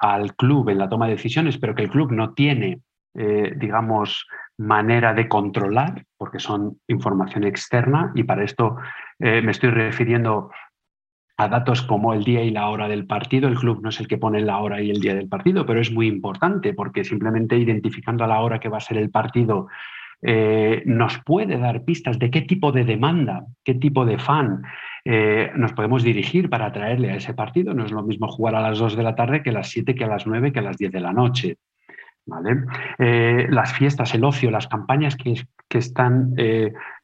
[0.00, 2.80] al club en la toma de decisiones, pero que el club no tiene,
[3.14, 8.76] digamos, manera de controlar, porque son información externa, y para esto
[9.18, 10.50] eh, me estoy refiriendo
[11.36, 13.48] a datos como el día y la hora del partido.
[13.48, 15.80] El club no es el que pone la hora y el día del partido, pero
[15.80, 19.68] es muy importante porque simplemente identificando a la hora que va a ser el partido
[20.26, 24.62] eh, nos puede dar pistas de qué tipo de demanda, qué tipo de fan
[25.04, 27.74] eh, nos podemos dirigir para atraerle a ese partido.
[27.74, 29.94] No es lo mismo jugar a las 2 de la tarde que a las 7,
[29.94, 31.56] que a las 9, que a las 10 de la noche.
[32.26, 32.64] ¿Vale?
[33.50, 35.34] las fiestas, el ocio, las campañas que,
[35.68, 36.34] que están,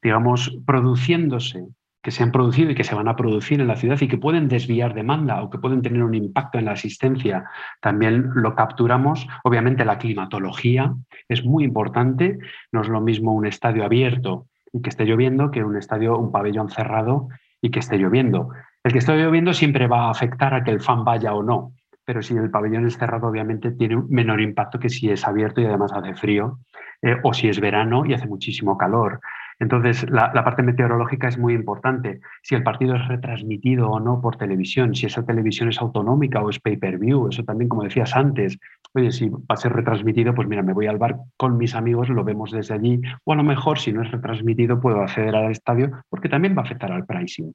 [0.02, 1.66] digamos, produciéndose
[2.02, 4.16] que se han producido y que se van a producir en la ciudad y que
[4.16, 7.44] pueden desviar demanda o que pueden tener un impacto en la asistencia,
[7.80, 9.26] también lo capturamos.
[9.44, 10.94] Obviamente la climatología
[11.28, 12.38] es muy importante,
[12.72, 16.32] no es lo mismo un estadio abierto y que esté lloviendo que un estadio, un
[16.32, 17.28] pabellón cerrado
[17.60, 18.50] y que esté lloviendo.
[18.82, 21.74] El que esté lloviendo siempre va a afectar a que el fan vaya o no,
[22.04, 25.60] pero si el pabellón es cerrado obviamente tiene un menor impacto que si es abierto
[25.60, 26.60] y además hace frío
[27.02, 29.20] eh, o si es verano y hace muchísimo calor.
[29.60, 32.20] Entonces, la, parte meteorológica es muy importante.
[32.42, 36.48] Si el partido es retransmitido o no por televisión, si esa televisión es autonómica o
[36.48, 38.58] es pay-per-view, eso también, como decías antes,
[38.94, 42.08] oye, si va a ser retransmitido, pues mira, me voy al bar con mis amigos,
[42.08, 45.50] lo vemos desde allí, o a lo mejor si no es retransmitido puedo acceder al
[45.50, 47.52] estadio porque también va a afectar al pricing.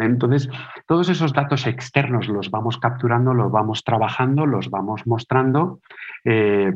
[0.00, 0.48] Entonces,
[0.86, 5.80] todos esos datos externos los vamos capturando, los vamos trabajando, los vamos mostrando.
[6.24, 6.72] Eh,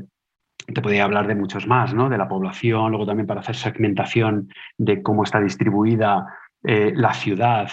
[0.67, 2.09] te podría hablar de muchos más, ¿no?
[2.09, 4.49] De la población, luego también para hacer segmentación
[4.79, 6.27] de cómo está distribuida
[6.63, 7.71] eh, la ciudad,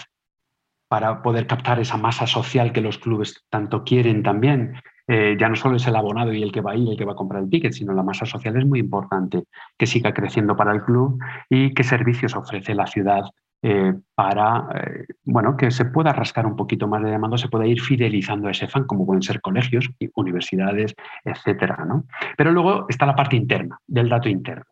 [0.94, 4.76] para poder captar esa masa social que los clubes tanto quieren también.
[5.08, 7.04] Eh, ya no solo es el abonado y el que va a ir, el que
[7.04, 10.56] va a comprar el ticket, sino la masa social es muy importante, que siga creciendo
[10.56, 13.24] para el club y qué servicios ofrece la ciudad
[13.66, 17.66] eh, para eh, bueno, que se pueda rascar un poquito más de demanda, se pueda
[17.66, 21.86] ir fidelizando a ese fan, como pueden ser colegios, universidades, etcétera.
[21.86, 22.04] ¿no?
[22.36, 24.66] Pero luego está la parte interna, del dato interno,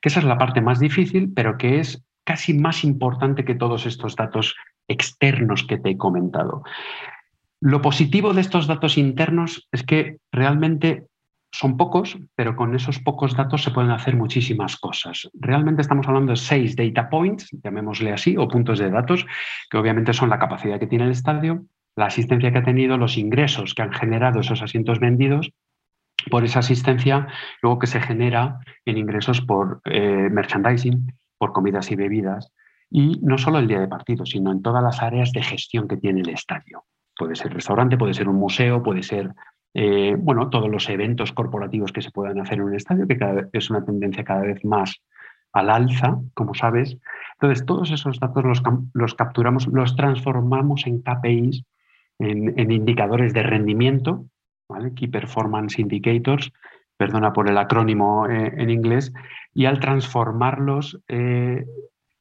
[0.00, 3.84] que esa es la parte más difícil, pero que es casi más importante que todos
[3.84, 4.56] estos datos
[4.88, 6.62] externos que te he comentado.
[7.60, 11.06] Lo positivo de estos datos internos es que realmente
[11.58, 15.28] son pocos, pero con esos pocos datos se pueden hacer muchísimas cosas.
[15.34, 19.26] Realmente estamos hablando de seis data points, llamémosle así, o puntos de datos,
[19.68, 21.64] que obviamente son la capacidad que tiene el estadio,
[21.96, 25.50] la asistencia que ha tenido, los ingresos que han generado esos asientos vendidos
[26.30, 27.26] por esa asistencia,
[27.60, 32.52] luego que se genera en ingresos por eh, merchandising, por comidas y bebidas,
[32.88, 35.96] y no solo el día de partido, sino en todas las áreas de gestión que
[35.96, 36.84] tiene el estadio.
[37.16, 39.32] Puede ser restaurante, puede ser un museo, puede ser
[39.74, 43.18] eh, bueno, todos los eventos corporativos que se puedan hacer en un estadio, que
[43.52, 45.02] es una tendencia cada vez más
[45.52, 46.96] al alza, como sabes.
[47.34, 48.44] Entonces, todos esos datos
[48.94, 51.64] los, capturamos, los transformamos en KPIs,
[52.18, 54.26] en, indicadores de rendimiento,
[54.96, 56.52] Key Performance Indicators,
[56.96, 59.12] perdona por el acrónimo eh, en inglés,
[59.54, 61.64] y al transformarlos eh,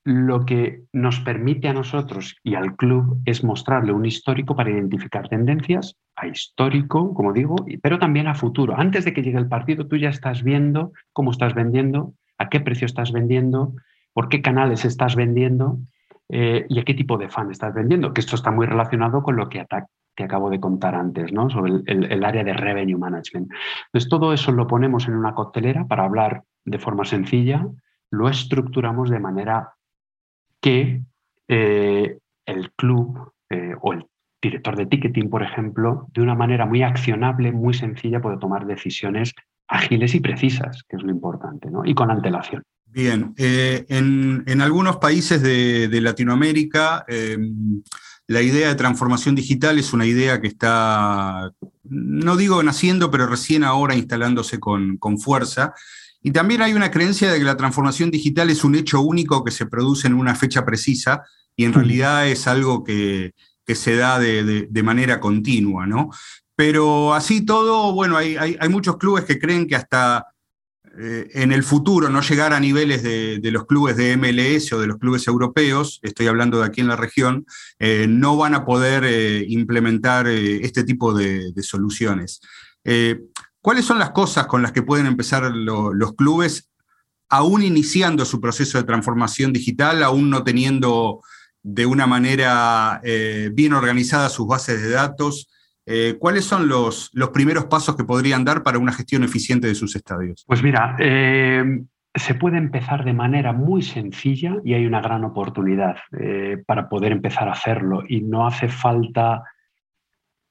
[0.07, 5.27] lo que nos permite a nosotros y al club es mostrarle un histórico para identificar
[5.27, 8.79] tendencias, a histórico, como digo, pero también a futuro.
[8.79, 12.61] Antes de que llegue el partido, tú ya estás viendo cómo estás vendiendo, a qué
[12.61, 13.73] precio estás vendiendo,
[14.13, 15.77] por qué canales estás vendiendo
[16.29, 19.35] eh, y a qué tipo de fan estás vendiendo, que esto está muy relacionado con
[19.35, 19.65] lo que
[20.15, 21.49] te acabo de contar antes, ¿no?
[21.49, 23.51] sobre el, área de revenue management.
[23.87, 27.67] Entonces, todo eso lo ponemos en una coctelera para hablar de forma sencilla,
[28.09, 29.73] lo estructuramos de manera
[30.67, 31.01] que
[31.47, 34.05] eh, el club eh, o el
[34.41, 39.33] director de ticketing, por ejemplo, de una manera muy accionable, muy sencilla, puede tomar decisiones
[39.69, 42.63] ágiles y precisas, que es lo importante, y con antelación.
[42.85, 47.81] Bien, eh, en, algunos países de, Latinoamérica, em,
[48.27, 51.49] la idea de transformación digital es una idea que está,
[51.83, 55.73] no digo naciendo, pero recién ahora instalándose con, con fuerza
[56.21, 59.51] Y también hay una creencia de que la transformación digital es un hecho único que
[59.51, 61.23] se produce en una fecha precisa
[61.55, 63.33] y en realidad es algo que,
[63.65, 66.09] se da de, manera continua, ¿no?
[66.55, 70.25] Pero así todo, bueno, hay, muchos clubes que creen que hasta
[70.99, 74.87] eh, en el futuro no llegar a niveles de, los clubes de MLS o de
[74.87, 77.45] los clubes europeos, estoy hablando de aquí en la región,
[77.77, 82.41] eh, no van a poder eh, implementar este tipo de, soluciones.
[83.67, 86.71] ¿Cuáles son las cosas con las que pueden empezar los clubes,
[87.27, 91.19] aún iniciando su proceso de transformación digital, aún no teniendo
[91.63, 95.49] de una manera eh, bien organizada sus bases de datos.
[95.85, 99.97] Eh, ¿Cuáles son los, primeros pasos que podrían dar para una gestión eficiente de sus
[99.97, 100.45] estadios?
[100.47, 101.81] Pues mira, eh,
[102.15, 105.97] se puede empezar de manera muy sencilla y hay una gran oportunidad
[106.65, 109.43] para poder empezar a hacerlo y no hace falta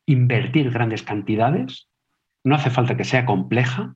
[0.04, 1.88] invertir grandes cantidades,
[2.46, 3.94] no hace falta que sea compleja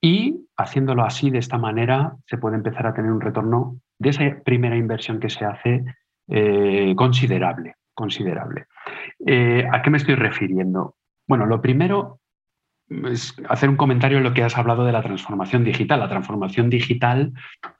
[0.00, 4.22] y haciéndolo así, de esta manera, se puede empezar a tener un retorno de esa
[4.44, 5.84] primera inversión que se hace
[6.28, 7.74] eh, considerable.
[7.94, 8.66] considerable.
[9.26, 10.94] Eh, ¿A qué me estoy refiriendo?
[11.26, 12.20] Bueno, lo primero
[12.88, 15.98] es hacer un comentario en lo que has hablado de la transformación digital.
[15.98, 17.32] La transformación digital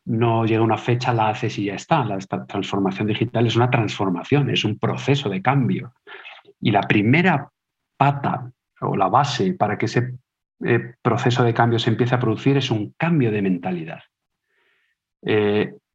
[0.05, 2.05] no llega a una fecha, la haces y ya está.
[2.05, 5.93] La transformación digital es una transformación, es un proceso de cambio.
[6.61, 7.49] Y la primera
[7.97, 10.15] pata o la base para que ese
[10.65, 14.01] eh, proceso de cambio se empiece a producir es un cambio de mentalidad.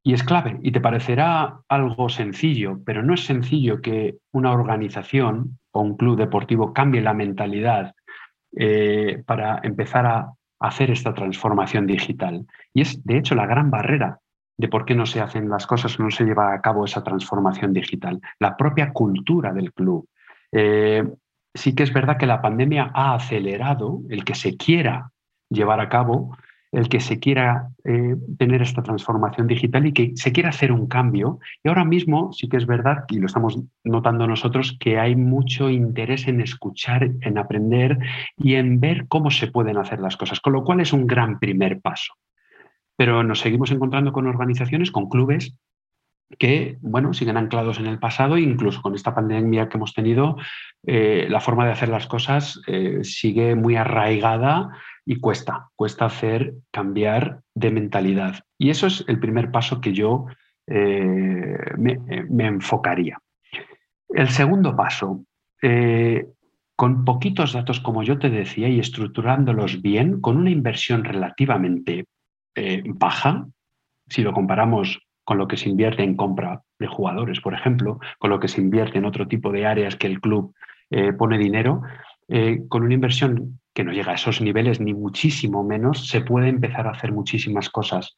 [0.06, 5.60] Y es clave, y te parecerá algo sencillo, pero no es sencillo que una organización
[5.72, 7.96] o un club deportivo cambie la mentalidad
[8.58, 12.46] eh, para empezar a hacer esta transformación digital.
[12.74, 14.20] Y es, de hecho, la gran barrera
[14.58, 17.72] de por qué no se hacen las cosas, no se lleva a cabo esa transformación
[17.72, 20.10] digital, la propia cultura del club.
[20.52, 21.04] Eh,
[21.54, 25.12] sí que es verdad que la pandemia ha acelerado el que se quiera
[25.50, 26.36] llevar a cabo
[26.74, 30.88] el que se quiera eh, tener esta transformación digital y que se quiera hacer un
[30.88, 31.40] cambio.
[31.64, 35.70] Y ahora mismo sí que es verdad, y lo estamos notando nosotros, que hay mucho
[35.70, 38.00] interés en escuchar, en aprender
[38.38, 41.40] y en ver cómo se pueden hacer las cosas, con lo cual es un gran
[41.40, 42.16] primer paso.
[42.98, 45.56] Pero nos seguimos encontrando con organizaciones, con clubes
[46.38, 50.38] que, bueno, siguen anclados en el pasado, incluso con esta pandemia que hemos tenido,
[50.86, 54.70] eh, la forma de hacer las cosas eh, sigue muy arraigada
[55.06, 58.44] y cuesta, cuesta hacer cambiar de mentalidad.
[58.58, 60.26] Y eso es el primer paso que yo
[60.68, 63.20] eh, me, enfocaría.
[64.10, 65.26] El segundo paso,
[66.76, 72.06] con poquitos datos, como yo te decía, y estructurándolos bien, con una inversión relativamente
[72.86, 73.48] baja,
[74.08, 78.30] si lo comparamos con lo que se invierte en compra de jugadores, por ejemplo, con
[78.30, 80.54] lo que se invierte en otro tipo de áreas que el club
[81.18, 81.82] pone dinero,
[82.70, 86.88] con una inversión que no llega a esos niveles ni muchísimo menos, se puede empezar
[86.88, 88.16] a hacer muchísimas cosas.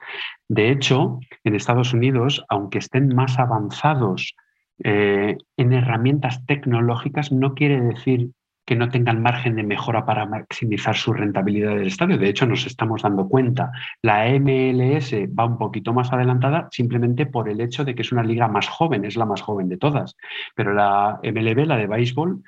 [0.48, 4.36] De hecho, en Estados Unidos, aunque estén más avanzados
[4.84, 8.32] eh, en herramientas tecnológicas, no quiere decir
[8.66, 12.18] que no tengan margen de mejora para maximizar su rentabilidad del estadio.
[12.18, 13.72] De hecho, nos estamos dando cuenta.
[14.02, 18.24] La MLS va un poquito más adelantada simplemente por el hecho de que es una
[18.24, 20.16] liga más joven, es la más joven de todas.
[20.56, 22.42] Pero la MLB, la de béisbol,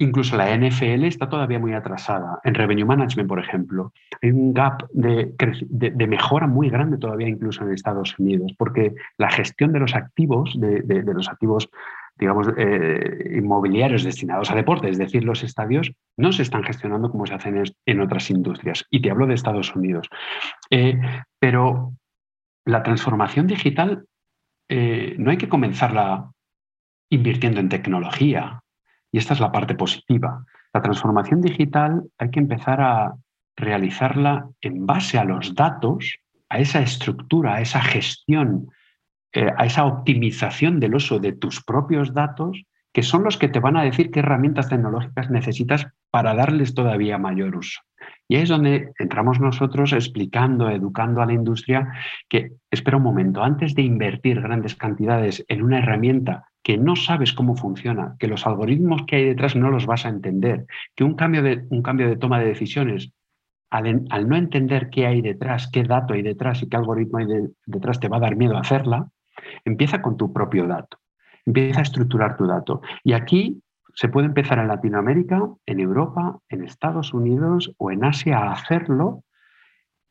[0.00, 2.40] Incluso la NFL está todavía muy atrasada.
[2.42, 7.74] En Revenue Management, por ejemplo, hay un gap de, mejora muy grande todavía incluso en
[7.74, 11.68] Estados Unidos, porque la gestión de los activos, de, los activos,
[12.18, 17.26] digamos, eh, inmobiliarios destinados a deportes, es decir, los estadios, no se están gestionando como
[17.26, 18.84] se hacen en otras industrias.
[18.90, 20.08] Y te hablo de Estados Unidos.
[20.70, 21.00] Eh,
[21.38, 21.92] pero
[22.64, 24.04] la transformación digital
[24.68, 26.30] eh, no hay que comenzarla
[27.10, 28.62] invirtiendo en tecnología
[29.10, 30.44] y esta es la parte positiva.
[30.72, 33.14] La transformación digital hay que empezar a
[33.56, 36.18] realizarla en base a los datos,
[36.48, 38.70] a esa estructura, a esa gestión,
[39.32, 43.60] eh, a esa optimización del uso de tus propios datos, que son los que te
[43.60, 47.80] van a decir qué herramientas tecnológicas necesitas para darles todavía mayor uso.
[48.28, 51.92] Y ahí es donde entramos nosotros explicando, educando a la industria
[52.28, 57.32] que, espera un momento, antes de invertir grandes cantidades en una herramienta que no sabes
[57.32, 61.14] cómo funciona, que los algoritmos que hay detrás no los vas a entender, que un
[61.14, 63.12] cambio de, un cambio de toma de decisiones,
[63.70, 67.26] al, no entender qué hay detrás, qué dato hay detrás y qué algoritmo hay
[67.66, 69.08] detrás te va a dar miedo a hacerla,
[69.64, 70.98] empieza con tu propio dato,
[71.46, 72.80] empieza a estructurar tu dato.
[73.04, 73.62] Y aquí
[73.94, 79.24] se puede empezar en Latinoamérica, en Europa, en Estados Unidos o en Asia a hacerlo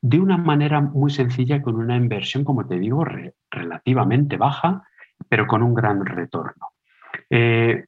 [0.02, 3.04] de una manera muy sencilla con una inversión, como te digo,
[3.50, 4.84] relativamente baja
[5.28, 6.68] pero con un gran retorno.
[7.28, 7.84] Eh,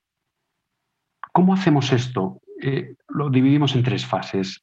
[1.33, 2.41] ¿Cómo hacemos esto?
[2.61, 4.63] Eh, lo dividimos en tres fases.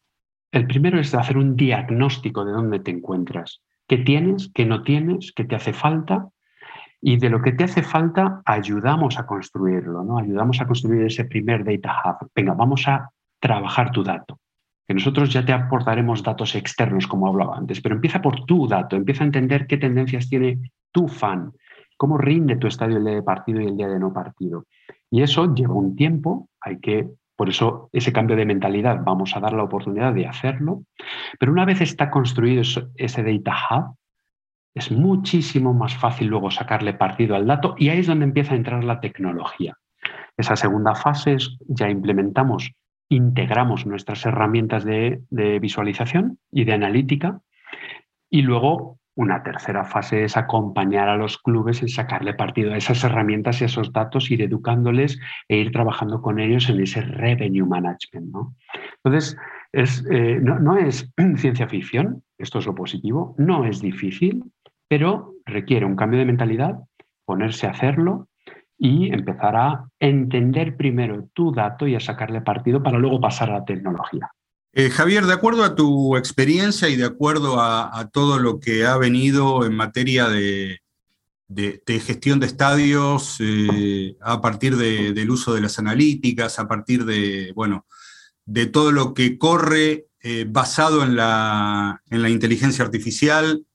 [0.51, 5.31] El primero es hacer un diagnóstico de dónde te encuentras, qué tienes, qué no tienes,
[5.35, 6.29] qué te hace falta
[7.01, 10.17] y de lo que te hace falta ayudamos a construirlo, ¿no?
[10.17, 12.29] Ayudamos a construir ese primer data hub.
[12.35, 14.39] Venga, vamos a trabajar tu dato.
[14.85, 18.95] Que nosotros ya te aportaremos datos externos, como hablaba antes, pero empieza por tu dato,
[18.95, 20.59] empieza a entender qué tendencias tiene
[20.91, 21.53] tu fan,
[21.95, 24.65] cómo rinde tu estadio el día de partido y el día de no partido.
[25.11, 27.07] Y eso lleva un tiempo, hay que
[27.39, 30.83] por eso ese cambio de mentalidad vamos a dar la oportunidad de hacerlo.
[31.39, 33.95] Pero una vez está construido ese data hub,
[34.73, 38.57] es muchísimo más fácil luego sacarle partido al dato y ahí es donde empieza a
[38.57, 39.77] entrar la tecnología.
[40.37, 42.71] Esa segunda fase es ya implementamos,
[43.09, 45.21] integramos nuestras herramientas de,
[45.59, 47.41] visualización y de analítica
[48.29, 53.03] y luego una tercera fase es acompañar a los clubes en sacarle partido a esas
[53.03, 57.65] herramientas y a esos datos, ir educándoles e ir trabajando con ellos en ese revenue
[57.65, 58.33] management.
[59.03, 59.35] Entonces,
[59.73, 64.43] eh, no, es ciencia ficción, esto es lo positivo, no es difícil,
[64.89, 66.79] pero requiere un cambio de mentalidad,
[67.23, 68.27] ponerse a hacerlo
[68.77, 73.59] y empezar a entender primero tu dato y a sacarle partido para luego pasar a
[73.59, 74.31] la tecnología.
[74.73, 78.97] Eh, Javier, de acuerdo a tu experiencia y de acuerdo a, todo lo que ha
[78.97, 80.79] venido en materia de,
[81.87, 87.85] gestión de estadios, eh, a partir del uso de las analíticas, a partir de, bueno,
[88.45, 93.65] de todo lo que corre eh, basado en la, en la inteligencia artificial,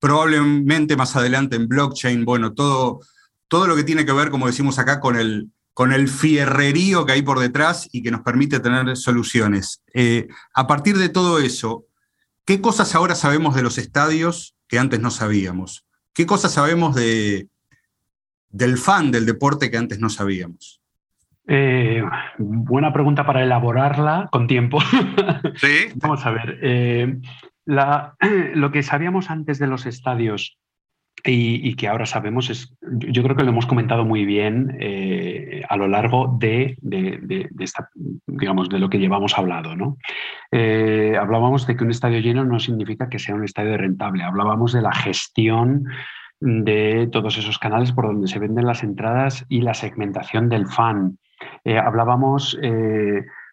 [0.00, 3.00] probablemente más adelante en blockchain, bueno, todo,
[3.48, 7.12] todo lo que tiene que ver, como decimos acá, con el, con el fierrerío que
[7.12, 9.82] hay por detrás y que nos permite tener soluciones.
[9.94, 11.84] Eh, a partir de todo eso,
[12.44, 15.84] ¿qué cosas ahora sabemos de los estadios que antes no sabíamos?
[16.12, 17.48] ¿Qué cosas sabemos de,
[18.48, 20.80] del fan del deporte que antes no sabíamos?
[21.46, 22.02] Eh,
[22.38, 24.78] buena pregunta para elaborarla con tiempo.
[25.56, 25.88] Sí.
[25.96, 26.58] Vamos a ver.
[26.62, 27.20] Eh,
[27.66, 30.58] lo que sabíamos antes de los estadios
[31.24, 35.76] y, que ahora sabemos es, yo creo que lo hemos comentado muy bien eh, a
[35.76, 36.76] lo largo de,
[37.58, 37.90] esta,
[38.26, 39.74] digamos, de lo que llevamos hablado.
[39.74, 39.96] ¿no?
[40.52, 44.72] Eh, hablábamos de que un estadio lleno no significa que sea un estadio rentable, hablábamos
[44.72, 45.84] de la gestión
[46.38, 51.18] de todos esos canales por donde se venden las entradas y la segmentación del fan.
[51.64, 52.56] Eh, hablábamos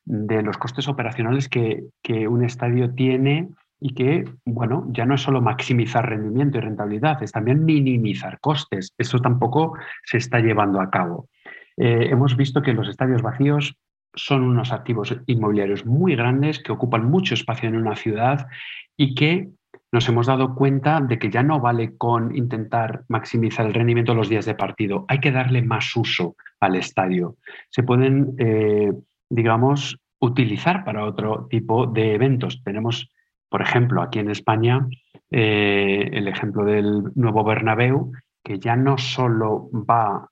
[0.06, 3.50] de los costes operacionales que, que un estadio tiene
[3.86, 8.94] y que, bueno, ya no es solo maximizar rendimiento y rentabilidad, es también minimizar costes.
[8.98, 11.28] Eso tampoco se está llevando a cabo.
[11.76, 13.76] Eh, hemos visto que los estadios vacíos
[14.16, 18.48] son unos activos inmobiliarios muy grandes que ocupan mucho espacio en una ciudad
[18.96, 19.50] y que
[19.92, 24.30] nos hemos dado cuenta de que ya no vale con intentar maximizar el rendimiento los
[24.30, 27.36] días de partido, hay que darle más uso al estadio.
[27.70, 28.94] Se pueden, eh,
[29.30, 32.64] digamos, utilizar para otro tipo de eventos.
[32.64, 33.13] Tenemos
[33.54, 34.88] por ejemplo, aquí en España,
[35.30, 38.12] eh, el ejemplo del nuevo Bernabéu,
[38.44, 40.28] que ya no solo va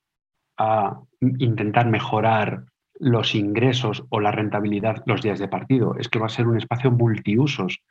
[0.57, 2.63] a intentar mejorar
[2.95, 6.57] los ingresos o la rentabilidad los días de partido, es que va a ser un
[6.57, 7.83] espacio multiusos,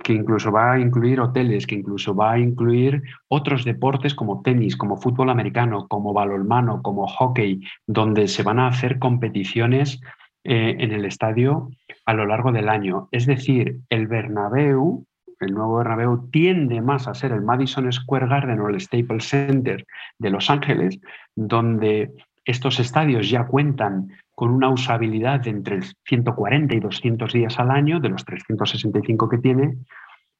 [0.00, 4.76] que incluso va a incluir hoteles, que incluso va a incluir otros deportes como tenis,
[4.76, 10.00] como fútbol americano, como balonmano, como hockey, donde se van a hacer competiciones
[10.44, 11.68] eh, en el estadio
[12.08, 13.06] a lo largo del año.
[13.12, 15.04] Es decir, el Bernabéu,
[15.40, 19.84] el nuevo Bernabéu, tiende más a ser el Madison Square Garden o el Staples Center
[20.18, 20.98] de Los Ángeles,
[21.36, 22.10] donde
[22.46, 28.00] estos estadios ya cuentan con una usabilidad de entre 140 y 200 días al año,
[28.00, 29.76] de los 365 que tiene,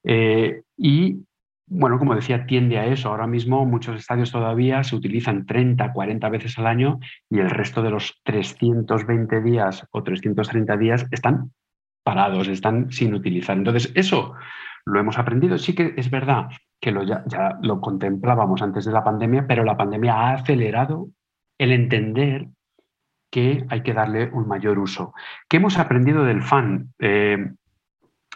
[0.04, 1.18] eh, y
[1.70, 3.10] bueno, como decía, tiende a eso.
[3.10, 6.98] Ahora mismo muchos estadios todavía se utilizan 30, 40 veces al año
[7.28, 11.52] y el resto de los 320 días o 330 días están
[12.08, 13.54] parados, están sin utilizar.
[13.54, 14.32] Entonces, eso
[14.86, 15.58] lo hemos aprendido.
[15.58, 16.48] Sí que es verdad
[16.80, 17.22] que lo, ya,
[17.60, 21.10] lo contemplábamos antes de la pandemia, pero la pandemia ha acelerado
[21.58, 22.48] el entender
[23.30, 25.12] que hay que darle un mayor uso.
[25.50, 26.94] ¿Qué hemos aprendido del fan?
[26.98, 27.52] Eh,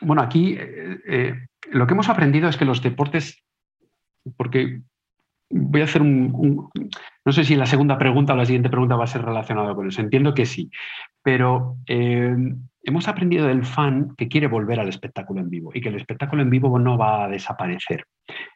[0.03, 1.35] bueno, aquí eh, eh,
[1.71, 3.43] lo que hemos aprendido es que los deportes,
[4.37, 4.83] porque
[5.49, 6.69] voy a hacer un,
[7.25, 9.89] no sé si la segunda pregunta o la siguiente pregunta va a ser relacionada con
[9.89, 10.71] eso, entiendo que sí,
[11.23, 11.79] pero
[12.83, 16.43] hemos aprendido del fan que quiere volver al espectáculo en vivo y que el espectáculo
[16.43, 18.07] en vivo no va a desaparecer.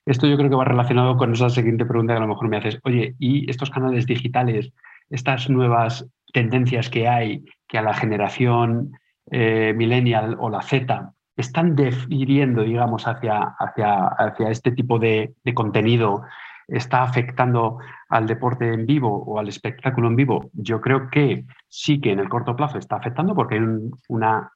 [0.05, 2.57] Esto yo creo que va relacionado con esa siguiente pregunta que a lo mejor me
[2.57, 4.72] haces, oye, ¿y estos canales digitales,
[5.11, 8.93] estas nuevas tendencias que hay, que a la generación
[9.31, 16.22] eh, millennial o la Z están definiendo, digamos, hacia, hacia, hacia este tipo de, contenido,
[16.68, 22.00] está afectando al deporte en vivo o al espectáculo en vivo, yo creo que sí
[22.00, 23.62] que en el corto plazo está afectando porque hay
[24.08, 24.52] una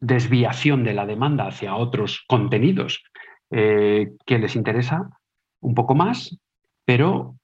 [0.00, 3.02] desviación de la demanda hacia otros contenidos
[3.50, 5.08] eh, que les interesa
[5.60, 6.38] un poco más,
[6.84, 7.36] pero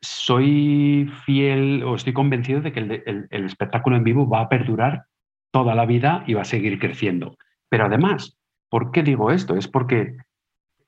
[0.00, 5.04] soy fiel o estoy convencido de que el, espectáculo en vivo va a perdurar
[5.52, 7.36] toda la vida y va a seguir creciendo.
[7.68, 8.36] Pero además,
[8.68, 9.54] ¿por qué digo esto?
[9.54, 10.16] Es porque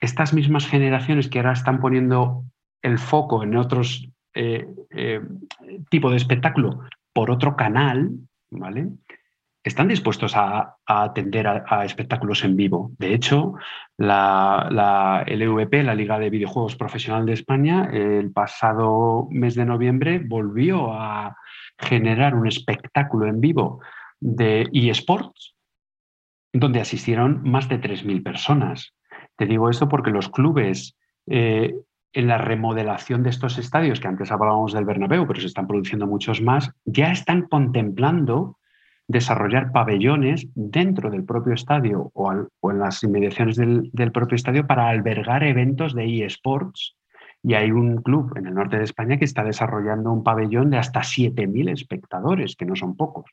[0.00, 2.44] estas mismas generaciones que ahora están poniendo
[2.84, 5.20] el foco en otros eh, eh,
[5.88, 6.80] tipo de espectáculo
[7.12, 8.10] por otro canal,
[8.50, 8.88] ¿vale?
[9.62, 12.92] Están dispuestos a, atender a, espectáculos en vivo.
[12.98, 13.54] De hecho,
[13.96, 20.92] la, LVP, la Liga de Videojuegos Profesional de España, el pasado mes de noviembre volvió
[20.92, 21.38] a
[21.78, 23.80] generar un espectáculo en vivo
[24.20, 25.54] de eSports,
[26.52, 28.92] donde asistieron más de 3.000 personas.
[29.36, 31.74] Te digo esto porque los clubes eh,
[32.14, 36.06] en la remodelación de estos estadios, que antes hablábamos del Bernabéu, pero se están produciendo
[36.06, 38.56] muchos más, ya están contemplando
[39.08, 45.42] desarrollar pabellones dentro del propio estadio o, en las inmediaciones del, propio estadio para albergar
[45.42, 46.96] eventos de eSports.
[47.42, 50.78] Y hay un club en el norte de España que está desarrollando un pabellón de
[50.78, 53.26] hasta 7.000 espectadores, que no son pocos,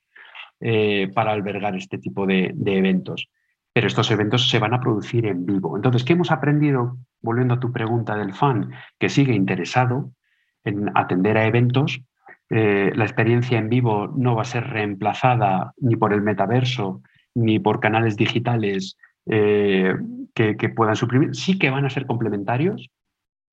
[0.59, 3.29] eh, para albergar este tipo de eventos
[3.73, 5.75] pero estos eventos se van a producir en vivo.
[5.75, 10.11] Entonces, ¿qué hemos aprendido, volviendo a tu pregunta del fan, que sigue interesado
[10.63, 12.01] en atender a eventos?
[12.49, 17.01] Eh, la experiencia en vivo no va a ser reemplazada ni por el metaverso,
[17.33, 19.95] ni por canales digitales eh,
[20.33, 21.33] que, puedan suprimir.
[21.33, 22.89] Sí que van a ser complementarios,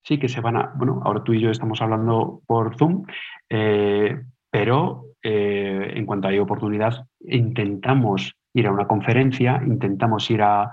[0.02, 3.04] sí que se van a, bueno, ahora tú y yo estamos hablando por Zoom,
[3.50, 10.72] eh, pero en cuanto hay oportunidad, intentamos ir a una conferencia, intentamos ir a,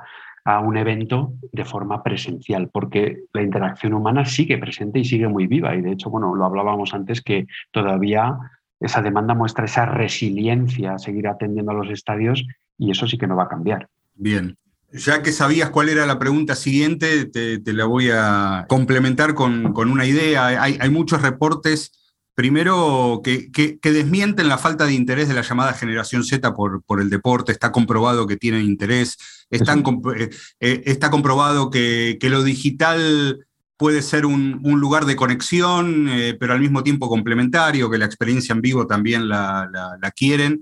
[0.63, 5.75] un evento de forma presencial, porque la interacción humana sigue presente y sigue muy viva.
[5.75, 8.38] Y de hecho, bueno, lo hablábamos antes que todavía
[8.79, 12.45] esa demanda muestra esa resiliencia a seguir atendiendo a los estadios
[12.77, 13.89] y eso sí que no va a cambiar.
[14.13, 14.55] Bien.
[14.91, 20.05] Ya que sabías cuál era la pregunta siguiente, te, la voy a complementar con, una
[20.05, 20.45] idea.
[20.45, 22.04] Hay, hay muchos reportes
[22.36, 27.09] Primero, que, desmienten la falta de interés de la llamada generación Z por, por el
[27.09, 27.53] deporte.
[27.53, 29.17] Está comprobado que tienen interés.
[29.49, 30.29] Eh,
[30.59, 33.39] eh, está comprobado que, lo digital
[33.77, 38.51] puede ser un, lugar de conexión, eh, pero al mismo tiempo complementario, que la experiencia
[38.51, 39.69] en vivo también la,
[40.13, 40.61] quieren.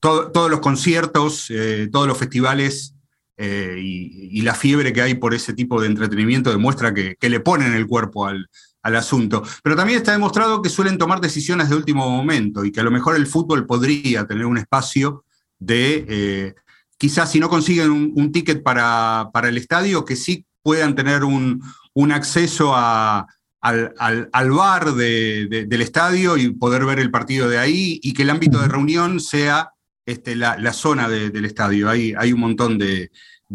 [0.00, 1.46] todos los conciertos,
[1.92, 2.96] todos los festivales
[3.38, 7.72] y, la fiebre que hay por ese tipo de entretenimiento demuestra que, que le ponen
[7.74, 8.48] el cuerpo al,
[8.82, 9.42] al asunto.
[9.62, 12.90] Pero también está demostrado que suelen tomar decisiones de último momento y que a lo
[12.90, 15.24] mejor el fútbol podría tener un espacio
[15.58, 16.54] de, eh,
[16.96, 21.62] quizás si no consiguen un, ticket para, el estadio, que sí puedan tener un,
[22.12, 23.26] acceso al,
[24.50, 28.68] bar del estadio y poder ver el partido de ahí y que el ámbito de
[28.68, 29.72] reunión sea
[30.06, 31.88] este, la, zona del estadio.
[31.88, 33.10] Hay, hay un montón de,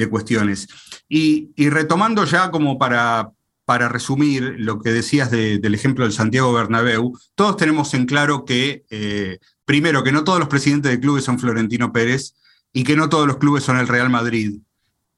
[0.10, 0.68] cuestiones.
[1.08, 3.32] Y, y, retomando ya como para,
[3.66, 8.86] para resumir lo que decías del ejemplo del Santiago Bernabéu, todos tenemos en claro que,
[8.92, 12.36] eh, primero, que no todos los presidentes de clubes son Florentino Pérez
[12.72, 14.60] y que no todos los clubes son el Real Madrid,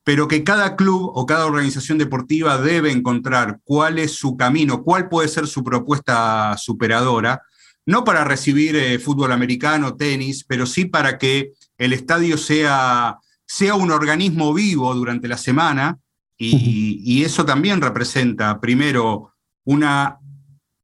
[0.05, 5.09] pero que cada club o cada organización deportiva debe encontrar cuál es su camino, cuál
[5.09, 7.41] puede ser su propuesta superadora,
[7.85, 13.75] no para recibir eh, fútbol americano, tenis, pero sí para que el estadio sea, sea
[13.75, 15.97] un organismo vivo durante la semana
[16.37, 19.33] y, eso también representa, primero,
[19.65, 20.19] una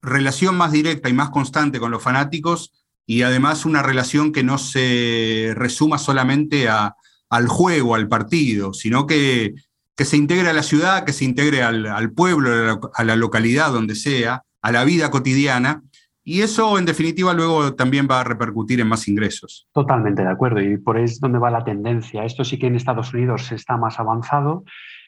[0.01, 2.74] relación más directa y más constante con los fanáticos
[3.06, 9.54] y además una relación que no se resuma solamente al juego, al partido, sino que,
[9.95, 13.95] que, se integre a la ciudad, que se integre al, pueblo, a la, localidad, donde
[13.95, 15.84] sea, a la vida cotidiana.
[16.26, 19.68] Y eso, en definitiva, luego también va a repercutir en más ingresos.
[19.74, 20.62] Totalmente de acuerdo.
[20.62, 22.24] Y por ahí es donde va la tendencia.
[22.24, 24.64] Esto sí que en Estados Unidos está más avanzado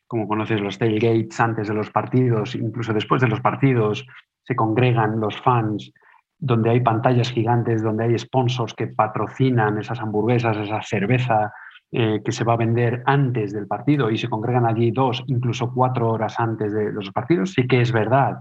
[0.07, 4.05] como conoces los tailgates antes de los partidos, incluso después de los partidos,
[4.43, 5.91] se congregan los fans,
[6.37, 11.51] donde hay pantallas gigantes, donde hay sponsors que patrocinan esas hamburguesas, esa cerveza
[11.91, 15.71] eh, que se va a vender antes del partido y se congregan allí dos, incluso
[15.73, 17.53] cuatro horas antes de los partidos.
[17.53, 18.39] Sí que es verdad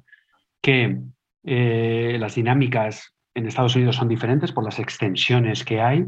[0.60, 1.00] que
[1.44, 6.06] eh, las dinámicas en Estados Unidos son diferentes por las extensiones que hay,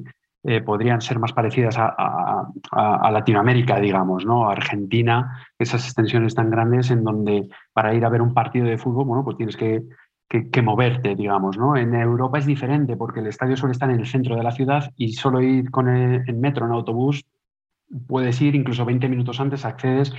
[0.48, 4.48] eh, podrían ser más parecidas a, Latinoamérica, digamos, ¿no?
[4.48, 9.06] Argentina, esas extensiones tan grandes en donde para ir a ver un partido de fútbol,
[9.06, 9.82] bueno, pues tienes que,
[10.62, 11.76] moverte, digamos, ¿no?
[11.76, 14.92] En Europa es diferente porque el estadio suele estar en el centro de la ciudad
[14.96, 17.24] y solo ir con el, metro, en autobús,
[18.06, 20.12] puedes ir incluso 20 minutos antes, accedes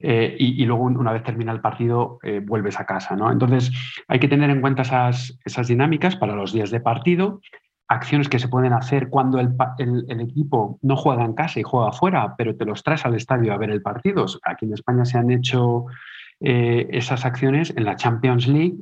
[0.00, 3.14] eh, y, luego una vez termina el partido eh, vuelves a casa.
[3.14, 3.30] ¿no?
[3.30, 3.70] Entonces
[4.08, 7.40] hay que tener en cuenta esas, esas dinámicas para los días de partido
[7.88, 12.34] acciones que se pueden hacer cuando el, equipo no juega en casa y juega afuera,
[12.36, 14.26] pero te los traes al estadio a ver el partido.
[14.44, 15.86] Aquí en España se han hecho
[16.40, 18.76] eh, esas acciones en la Champions League,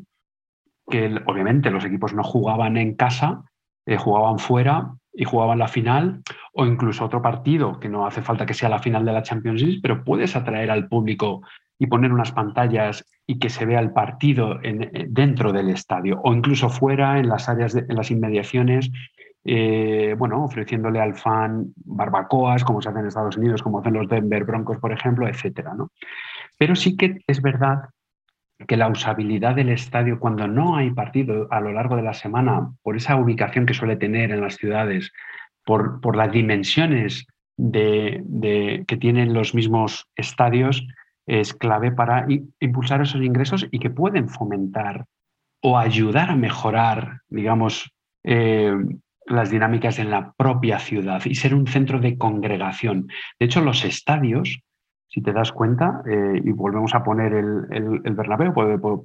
[0.89, 3.45] que obviamente los equipos no jugaban en casa,
[3.87, 8.45] eh, jugaban fuera y jugaban la final, o incluso otro partido, que no hace falta
[8.45, 11.43] que sea la final de la Champions League, pero puedes atraer al público
[11.79, 16.33] y poner unas pantallas y que se vea el partido en, dentro del estadio o
[16.35, 18.91] incluso fuera en las áreas, en las inmediaciones,
[19.45, 24.09] eh, bueno, ofreciéndole al fan barbacoas, como se hace en Estados Unidos, como hacen los
[24.09, 25.91] Denver Broncos, por ejemplo, etcétera, ¿no?
[26.59, 27.91] Pero sí que es verdad
[28.67, 32.71] que la usabilidad del estadio cuando no hay partido a lo largo de la semana,
[32.83, 35.13] por esa ubicación que suele tener en las ciudades,
[35.65, 40.87] por, por las dimensiones de, que tienen los mismos estadios,
[41.27, 42.27] es clave para
[42.61, 45.07] impulsar esos ingresos y que pueden fomentar
[45.63, 47.93] o ayudar a mejorar, digamos,
[48.25, 48.73] eh,
[49.27, 53.09] las dinámicas en la propia ciudad y ser un centro de congregación.
[53.41, 54.61] De hecho, los estadios,
[55.09, 58.53] si te das cuenta, eh, y volvemos a poner el, el, Bernabéu,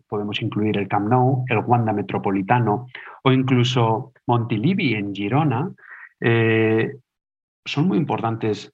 [0.08, 2.88] podemos incluir el Camp Nou, el Wanda Metropolitano
[3.24, 5.72] o incluso Montilivi en Girona,
[6.20, 6.98] eh,
[7.66, 8.72] son muy importantes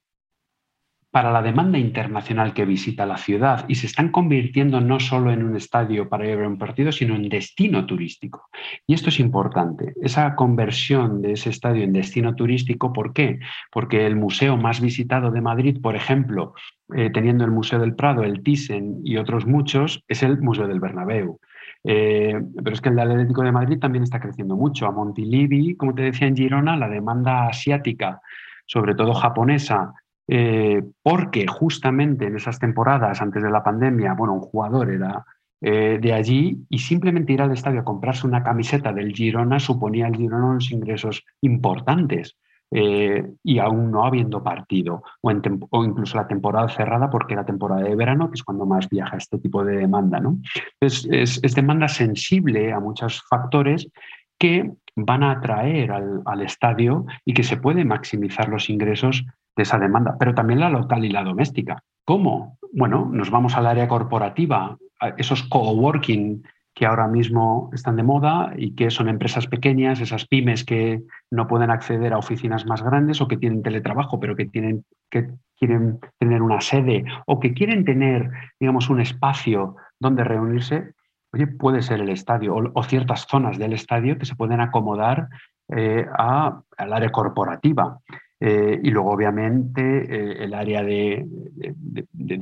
[1.18, 5.43] para la demanda internacional que visita la ciudad y se están convirtiendo no solo en
[5.43, 8.51] un estadio para ir a ver un partido, sino en destino turístico.
[8.86, 13.39] Y esto es importante, esa conversión de ese estadio en destino turístico, ¿por qué?
[13.72, 16.53] Porque el museo más visitado de Madrid, por ejemplo,
[16.95, 20.80] eh, teniendo el Museo del Prado, el Thyssen y otros muchos, es el Museo del
[20.80, 21.39] Bernabéu.
[21.84, 24.86] Eh, pero es que el Atlético de Madrid también está creciendo mucho.
[24.86, 28.22] A Montilivi, como te decía en Girona, la demanda asiática,
[28.68, 29.95] sobre todo japonesa,
[30.28, 35.25] eh, porque justamente en esas temporadas antes de la pandemia, bueno, un jugador era
[35.61, 40.05] eh, de allí y simplemente ir al estadio a comprarse una camiseta del Girona suponía
[40.05, 42.38] al Girona unos ingresos importantes.
[42.69, 47.95] Eh, y aún no habiendo partido, o, incluso la temporada cerrada, porque la temporada de
[47.95, 50.19] verano, que es cuando más viaja este tipo de demanda.
[50.19, 50.38] ¿no?
[50.82, 51.07] Es,
[51.55, 53.89] demanda sensible a muchos factores
[54.38, 59.25] que van a atraer al, al, estadio y que se pueden maximizar los ingresos
[59.58, 61.84] de esa demanda, pero también la local y la doméstica.
[62.05, 62.58] ¿Cómo?
[62.72, 64.78] Bueno, nos vamos al área corporativa,
[65.18, 66.43] esos coworking
[66.74, 71.01] que ahora mismo están de moda y que son empresas pequeñas, esas pymes que
[71.32, 75.28] no pueden acceder a oficinas más grandes o que tienen teletrabajo, pero que, tienen, que
[75.58, 78.30] quieren tener una sede o que quieren tener,
[78.60, 80.93] digamos, un espacio donde reunirse,
[81.34, 85.30] oye, puede ser el estadio o, ciertas zonas del estadio que se pueden acomodar
[85.76, 87.99] eh, a, al área corporativa.
[88.40, 91.26] Eh, y luego, obviamente, eh, el área de,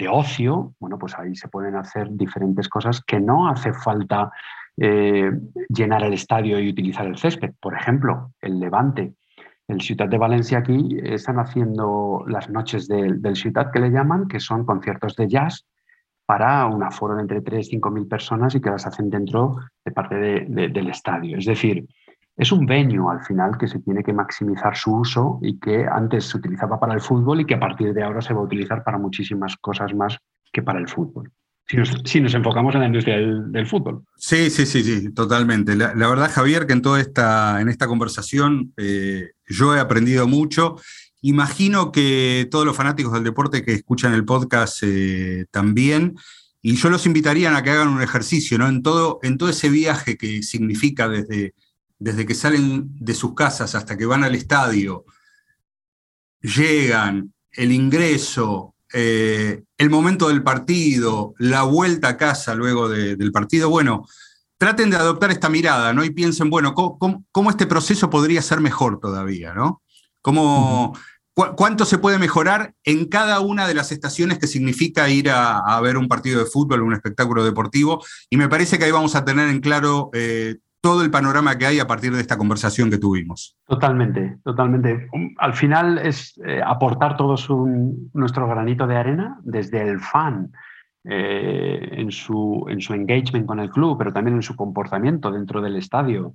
[0.09, 4.31] ocio, bueno, pues ahí se pueden hacer diferentes cosas que no hace falta
[4.77, 5.31] eh,
[5.69, 7.53] llenar el estadio y utilizar el césped.
[7.59, 9.13] Por ejemplo, el Levante.
[9.67, 14.27] El Ciudad de Valencia aquí están haciendo las noches del, del Ciudad que le llaman,
[14.27, 15.65] que son conciertos de jazz
[16.25, 19.57] para un aforo de entre 3 y 5 mil personas y que las hacen dentro
[19.83, 21.37] de parte del estadio.
[21.37, 21.87] Es decir,
[22.37, 26.25] es un venue al final que se tiene que maximizar su uso y que antes
[26.25, 28.83] se utilizaba para el fútbol y que a partir de ahora se va a utilizar
[28.83, 30.17] para muchísimas cosas más
[30.51, 31.31] que para el fútbol.
[31.67, 34.03] Si nos, enfocamos en la industria del, fútbol.
[34.17, 35.75] Sí, sí, sí, sí, totalmente.
[35.75, 40.75] La, verdad, Javier, que en toda esta, en esta conversación eh, yo he aprendido mucho.
[41.21, 46.15] Imagino que todos los fanáticos del deporte que escuchan el podcast eh, también.
[46.61, 48.67] Y yo los invitaría a que hagan un ejercicio, ¿no?
[48.67, 51.55] En todo, en todo ese viaje que significa desde,
[51.99, 55.05] desde que salen de sus casas hasta que van al estadio,
[56.41, 63.69] llegan, el ingreso, eh, el momento del partido, la vuelta a casa luego del partido,
[63.69, 64.05] bueno,
[64.57, 66.03] traten de adoptar esta mirada, ¿no?
[66.03, 69.81] Y piensen, bueno, ¿cómo, este proceso podría ser mejor todavía, ¿no?
[70.21, 70.97] ¿Cómo,
[71.33, 75.97] ¿Cuánto se puede mejorar en cada una de las estaciones que significa ir a, ver
[75.97, 78.03] un partido de fútbol, un espectáculo deportivo?
[78.29, 81.65] Y me parece que ahí vamos a tener en claro eh, todo el panorama que
[81.65, 83.57] hay a partir de esta conversación que tuvimos.
[83.65, 85.09] Totalmente, totalmente.
[85.39, 87.49] Al final es eh, aportar todos
[88.13, 90.51] nuestro granito de arena desde el fan.
[91.07, 95.61] Eh, en, su, en su engagement con el club, pero también en su comportamiento dentro
[95.61, 96.33] del estadio,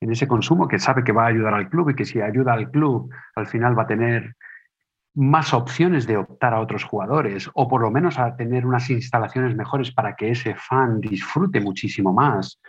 [0.00, 2.52] en ese consumo que sabe que va a ayudar al club y que si ayuda
[2.52, 4.36] al club, al final va a tener
[5.14, 9.56] más opciones de optar a otros jugadores o por lo menos a tener unas instalaciones
[9.56, 12.60] mejores para que ese fan disfrute muchísimo más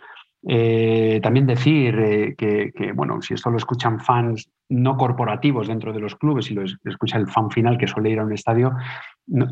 [0.46, 6.00] eh, también decir eh, que, bueno, si esto lo escuchan fans no corporativos dentro de
[6.00, 8.72] los clubes y lo escucha el fan final que suele ir a un estadio,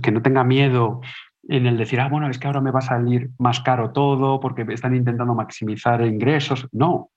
[0.02, 1.00] que no tenga miedo
[1.48, 4.38] en el decir, ah, bueno, es que ahora me va a salir más caro todo
[4.38, 6.68] porque están intentando maximizar ingresos.
[6.72, 7.10] No,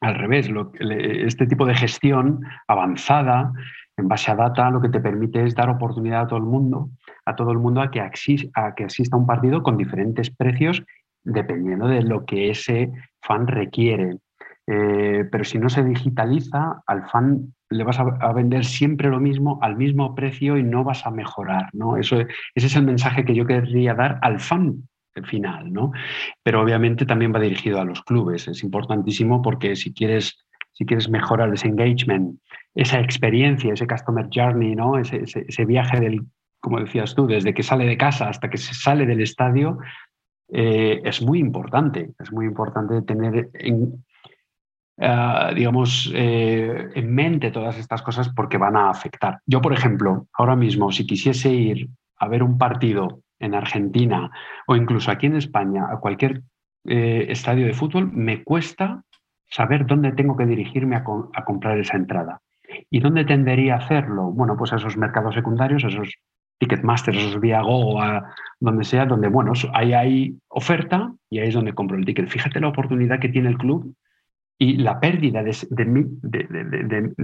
[0.00, 0.50] al revés,
[0.80, 3.52] este tipo de gestión avanzada
[3.96, 6.90] en base a data lo que te permite es dar oportunidad a todo el mundo,
[7.26, 10.82] a todo el mundo a que, a que asista a un partido con diferentes precios
[11.24, 12.90] dependiendo de lo que ese
[13.20, 14.18] fan requiere.
[14.66, 19.58] Eh, pero si no se digitaliza, al fan le vas a, vender siempre lo mismo
[19.62, 21.70] al mismo precio y no vas a mejorar.
[21.72, 21.96] ¿no?
[21.96, 24.88] Eso, ese es el mensaje que yo querría dar al fan
[25.24, 25.92] final, ¿no?
[26.42, 28.48] Pero obviamente también va dirigido a los clubes.
[28.48, 30.38] Es importantísimo porque si quieres,
[30.72, 32.38] si quieres mejorar ese engagement,
[32.74, 34.98] esa experiencia, ese customer journey, ¿no?
[34.98, 36.22] Ese, ese, viaje del,
[36.60, 39.78] como decías tú, desde que sale de casa hasta que se sale del estadio,
[40.52, 42.10] eh, es muy importante.
[42.18, 44.04] Es muy importante tener en,
[45.02, 49.38] eh, digamos, eh, en mente todas estas cosas porque van a afectar.
[49.46, 51.88] Yo, por ejemplo, ahora mismo, si quisiese ir
[52.18, 54.30] a ver un partido en Argentina
[54.66, 56.42] o incluso aquí en España a cualquier
[56.84, 59.02] eh, estadio de fútbol, me cuesta
[59.48, 61.04] saber dónde tengo que dirigirme a,
[61.44, 62.40] comprar esa entrada.
[62.90, 64.30] ¿Y dónde tendería a hacerlo?
[64.30, 66.14] Bueno, pues a esos mercados secundarios, a esos
[66.60, 71.72] Ticketmasters, esos Viago, a donde sea, donde, bueno, ahí hay oferta y ahí es donde
[71.72, 72.28] compro el ticket.
[72.28, 73.94] Fíjate la oportunidad que tiene el club
[74.58, 75.50] y la pérdida de,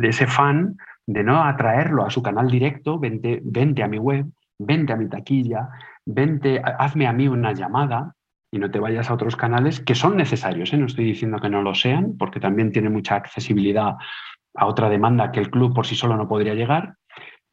[0.02, 4.24] ese fan de no atraerlo a su canal directo, vente, vente a mi web,
[4.58, 5.68] vente a mi taquilla,
[6.06, 8.14] vente, hazme a mí una llamada
[8.50, 10.72] y no te vayas a otros canales que son necesarios.
[10.72, 10.78] ¿eh?
[10.78, 13.96] No estoy diciendo que no lo sean, porque también tiene mucha accesibilidad
[14.54, 16.94] a otra demanda que el club por sí solo no podría llegar,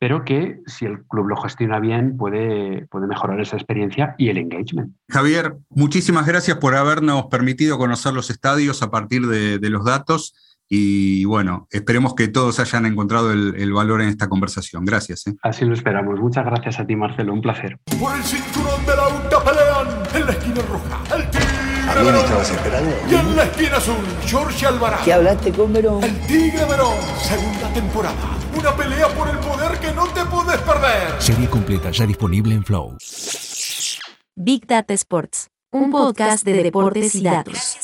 [0.04, 4.38] pero que si el club lo gestiona bien puede, puede mejorar esa experiencia y el
[4.38, 4.92] engagement.
[5.08, 10.36] Javier, muchísimas gracias por habernos permitido conocer los estadios a partir de, de los datos
[10.68, 14.84] y bueno, esperemos que todos hayan encontrado el, valor en esta conversación.
[14.84, 15.28] Gracias.
[15.28, 15.36] ¿eh?
[15.42, 16.20] Así lo esperamos.
[16.20, 17.32] Muchas gracias a ti, Marcelo.
[17.32, 17.78] Un placer.
[18.00, 21.16] Por el cinturón de la UTA pelean en la esquina roja.
[21.16, 21.30] El
[21.84, 22.96] Tigre ¿A mí me estabas esperando?
[23.10, 25.04] Y en la esquina azul, George Alvarado.
[25.04, 26.04] ¿Qué hablaste con Verón?
[26.04, 28.38] El Tigre Verón, segunda temporada.
[28.58, 31.22] Una pelea por el poder que no te puedes perder.
[31.22, 32.98] Serie completa ya disponible en Flow.
[34.36, 37.78] Big Data Sports, un podcast de deportes y datos.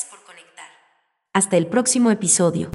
[1.32, 2.70] Hasta el próximo episodio.